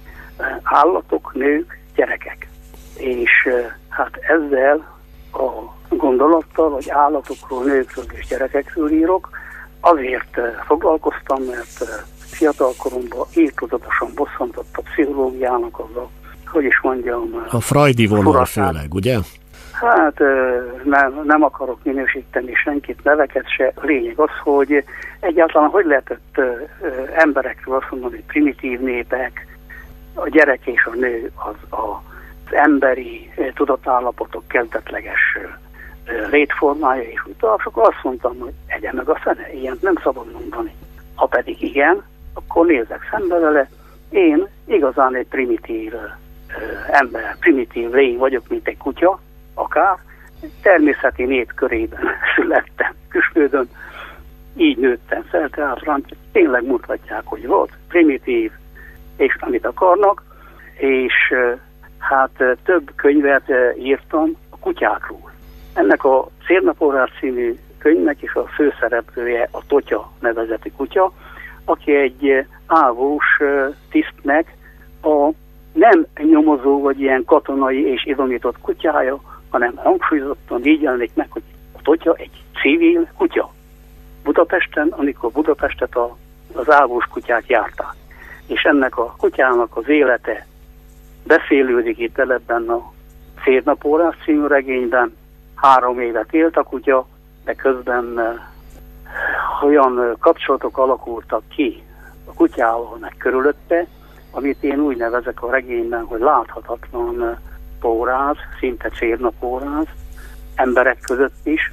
állatok, 0.62 1.34
nők, 1.34 1.78
gyerekek. 1.94 2.48
És 2.96 3.48
hát 3.88 4.16
ezzel 4.16 4.92
a 5.32 5.74
gondolattal, 5.88 6.70
hogy 6.70 6.90
állatokról, 6.90 7.64
nőkről 7.64 8.04
és 8.12 8.26
gyerekekről 8.26 8.90
írok, 8.90 9.28
Azért 9.86 10.38
eh, 10.38 10.54
foglalkoztam, 10.66 11.42
mert 11.42 11.80
eh, 11.80 11.88
fiatalkoromban 12.18 13.26
írtudatosan 13.36 14.08
bosszantott 14.14 14.76
a 14.76 14.82
pszichológiának 14.82 15.78
az 15.78 15.96
a, 15.96 16.08
hogy 16.46 16.64
is 16.64 16.80
mondjam... 16.82 17.46
A 17.50 17.60
Freudi 17.60 18.06
vonal 18.06 18.44
főleg, 18.44 18.94
ugye? 18.94 19.16
Hát 19.72 20.20
eh, 20.20 20.62
nem, 20.84 21.20
nem 21.24 21.42
akarok 21.42 21.78
minősíteni 21.82 22.54
senkit, 22.54 23.04
neveket 23.04 23.50
se. 23.50 23.72
A 23.74 23.84
lényeg 23.84 24.18
az, 24.18 24.30
hogy 24.42 24.84
egyáltalán 25.20 25.68
hogy 25.68 25.84
lehetett 25.84 26.40
emberekről 27.14 27.76
azt 27.76 27.90
mondani, 27.90 28.14
hogy 28.14 28.24
primitív 28.24 28.80
népek, 28.80 29.46
a 30.14 30.28
gyerek 30.28 30.60
és 30.66 30.84
a 30.84 30.94
nő 30.94 31.30
az 31.34 31.78
a, 31.78 32.02
az 32.46 32.54
emberi 32.54 33.30
tudatállapotok 33.54 34.48
kezdetleges 34.48 35.38
létformája 36.30 37.02
és 37.02 37.24
utal, 37.26 37.60
akkor 37.64 37.88
azt 37.88 38.02
mondtam, 38.02 38.38
hogy 38.38 38.52
egye 38.66 38.92
meg 38.92 39.08
a 39.08 39.14
fene, 39.14 39.52
ilyent 39.52 39.82
nem 39.82 39.94
szabad 40.02 40.32
mondani. 40.32 40.74
Ha 41.14 41.26
pedig 41.26 41.62
igen, 41.62 42.02
akkor 42.34 42.66
nézzek 42.66 43.08
szembe 43.10 43.38
vele, 43.38 43.68
én 44.10 44.48
igazán 44.64 45.14
egy 45.14 45.26
primitív 45.26 45.92
ö, 45.94 45.98
ember, 46.90 47.36
primitív 47.38 47.90
lény 47.90 48.16
vagyok, 48.16 48.48
mint 48.48 48.68
egy 48.68 48.76
kutya, 48.76 49.20
akár, 49.54 49.96
természeti 50.62 51.24
nép 51.24 51.54
körében 51.54 52.04
születtem, 52.36 52.94
küspődön, 53.08 53.68
így 54.56 54.76
nőttem 54.76 55.22
fel, 55.22 55.48
tehát 55.48 55.80
tényleg 56.32 56.64
mutatják, 56.64 57.22
hogy 57.24 57.46
volt 57.46 57.72
primitív, 57.88 58.50
és 59.16 59.36
amit 59.40 59.66
akarnak, 59.66 60.22
és 60.76 61.34
hát 61.98 62.44
több 62.64 62.90
könyvet 62.96 63.52
írtam 63.78 64.36
a 64.50 64.58
kutyákról. 64.58 65.32
Ennek 65.74 66.04
a 66.04 66.28
Szérnapórás 66.46 67.10
című 67.20 67.58
könyvnek 67.78 68.22
is 68.22 68.34
a 68.34 68.46
főszereplője 68.46 69.48
a 69.50 69.66
Totya 69.66 70.12
nevezeti 70.20 70.70
kutya, 70.70 71.12
aki 71.64 71.94
egy 71.94 72.46
ávós 72.66 73.24
tisztnek 73.90 74.56
a 75.02 75.30
nem 75.72 76.06
nyomozó 76.22 76.80
vagy 76.80 77.00
ilyen 77.00 77.24
katonai 77.24 77.86
és 77.86 78.04
idomított 78.06 78.60
kutyája, 78.60 79.20
hanem 79.50 79.76
hangsúlyozottan 79.76 80.64
így 80.64 80.82
jelenik 80.82 81.10
meg, 81.14 81.26
hogy 81.30 81.42
a 81.72 81.82
Totya 81.82 82.14
egy 82.14 82.42
civil 82.62 83.08
kutya. 83.16 83.52
Budapesten, 84.22 84.88
amikor 84.88 85.30
Budapestet 85.30 85.94
a, 85.94 86.16
az 86.54 86.70
ávós 86.70 87.04
kutyák 87.04 87.46
járták. 87.46 87.94
És 88.46 88.62
ennek 88.62 88.96
a 88.98 89.14
kutyának 89.18 89.76
az 89.76 89.88
élete 89.88 90.46
beszélődik 91.26 91.98
itt 91.98 92.18
ebben 92.18 92.68
a 92.68 92.92
Szérnapórás 93.44 94.16
című 94.24 94.46
regényben, 94.46 95.12
három 95.54 96.00
évet 96.00 96.32
élt 96.32 96.56
a 96.56 96.62
kutya, 96.62 97.06
de 97.44 97.54
közben 97.54 98.18
eh, 98.18 99.64
olyan 99.64 100.00
eh, 100.00 100.10
kapcsolatok 100.18 100.78
alakultak 100.78 101.42
ki 101.48 101.82
a 102.24 102.32
kutyával 102.32 102.96
meg 103.00 103.14
körülötte, 103.18 103.86
amit 104.30 104.62
én 104.62 104.80
úgy 104.80 104.96
nevezek 104.96 105.42
a 105.42 105.50
regényben, 105.50 106.04
hogy 106.04 106.20
láthatatlan 106.20 107.22
eh, 107.22 107.36
póráz, 107.80 108.36
szinte 108.58 108.88
cérna 108.88 109.30
póráz, 109.40 109.86
emberek 110.54 111.00
között 111.00 111.46
is, 111.46 111.72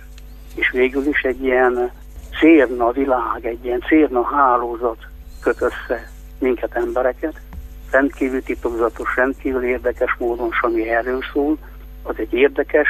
és 0.55 0.69
végül 0.69 1.05
is 1.07 1.21
egy 1.21 1.43
ilyen 1.43 1.91
cérna 2.39 2.91
világ, 2.91 3.45
egy 3.45 3.65
ilyen 3.65 3.82
cérna 3.82 4.23
hálózat 4.23 4.97
köt 5.41 5.61
össze 5.61 6.09
minket 6.39 6.75
embereket, 6.75 7.41
rendkívül 7.91 8.43
titokzatos, 8.43 9.15
rendkívül 9.15 9.63
érdekes 9.63 10.15
módon, 10.19 10.49
ami 10.61 10.89
erről 10.89 11.21
szól, 11.34 11.57
az 12.03 12.15
egy 12.17 12.34
érdekes, 12.34 12.88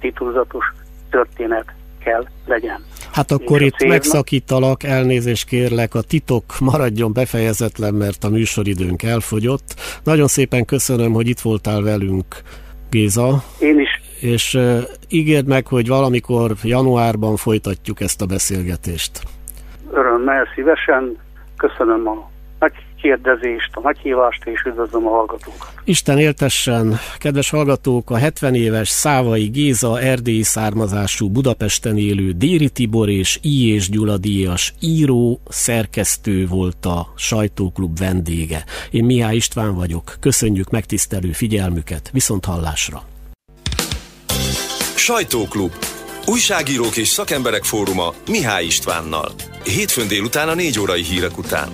titulzatos 0.00 0.64
történet 1.10 1.64
kell 2.04 2.26
legyen. 2.46 2.84
Hát 3.12 3.30
akkor 3.30 3.62
itt 3.62 3.74
célnak... 3.74 3.96
megszakítalak, 3.96 4.82
elnézést 4.82 5.48
kérlek, 5.48 5.94
a 5.94 6.00
titok 6.00 6.44
maradjon 6.60 7.12
befejezetlen, 7.12 7.94
mert 7.94 8.24
a 8.24 8.28
műsoridőnk 8.28 9.02
elfogyott. 9.02 9.74
Nagyon 10.04 10.26
szépen 10.26 10.64
köszönöm, 10.64 11.12
hogy 11.12 11.28
itt 11.28 11.40
voltál 11.40 11.82
velünk, 11.82 12.26
Géza. 12.90 13.42
Én 13.60 13.80
is. 13.80 14.00
És 14.20 14.54
uh, 14.54 14.78
ígérd 15.08 15.46
meg, 15.46 15.66
hogy 15.66 15.88
valamikor 15.88 16.52
januárban 16.62 17.36
folytatjuk 17.36 18.00
ezt 18.00 18.22
a 18.22 18.26
beszélgetést. 18.26 19.22
Örömmel, 19.92 20.48
szívesen. 20.54 21.16
Köszönöm 21.56 22.08
a 22.08 22.28
megkérdezést, 22.96 23.70
a 23.72 23.80
meghívást, 23.80 24.44
és 24.44 24.62
üdvözlöm 24.62 25.06
a 25.06 25.10
hallgatókat. 25.10 25.72
Isten 25.84 26.18
éltessen, 26.18 26.98
kedves 27.18 27.50
hallgatók, 27.50 28.10
a 28.10 28.16
70 28.16 28.54
éves 28.54 28.88
Szávai 28.88 29.46
Géza 29.46 30.00
erdélyi 30.00 30.42
származású 30.42 31.28
Budapesten 31.28 31.96
élő 31.96 32.30
Déri 32.30 32.68
Tibor 32.68 33.08
és 33.08 33.38
I. 33.42 33.72
és 33.72 33.90
Gyula 33.90 34.16
díjas 34.16 34.74
író, 34.80 35.40
szerkesztő 35.48 36.46
volt 36.46 36.86
a 36.86 37.12
sajtóklub 37.16 37.98
vendége. 37.98 38.64
Én 38.90 39.04
Mihály 39.04 39.36
István 39.36 39.74
vagyok, 39.74 40.14
köszönjük 40.20 40.70
megtisztelő 40.70 41.32
figyelmüket, 41.32 42.10
viszont 42.12 42.44
hallásra! 42.44 43.02
Sajtóklub. 44.96 45.72
Újságírók 46.26 46.96
és 46.96 47.08
szakemberek 47.08 47.64
fóruma 47.64 48.14
Mihály 48.28 48.64
Istvánnal. 48.64 49.32
Hétfőn 49.64 50.08
délután 50.08 50.48
a 50.48 50.54
négy 50.54 50.80
órai 50.80 51.02
hírek 51.02 51.38
után. 51.38 51.68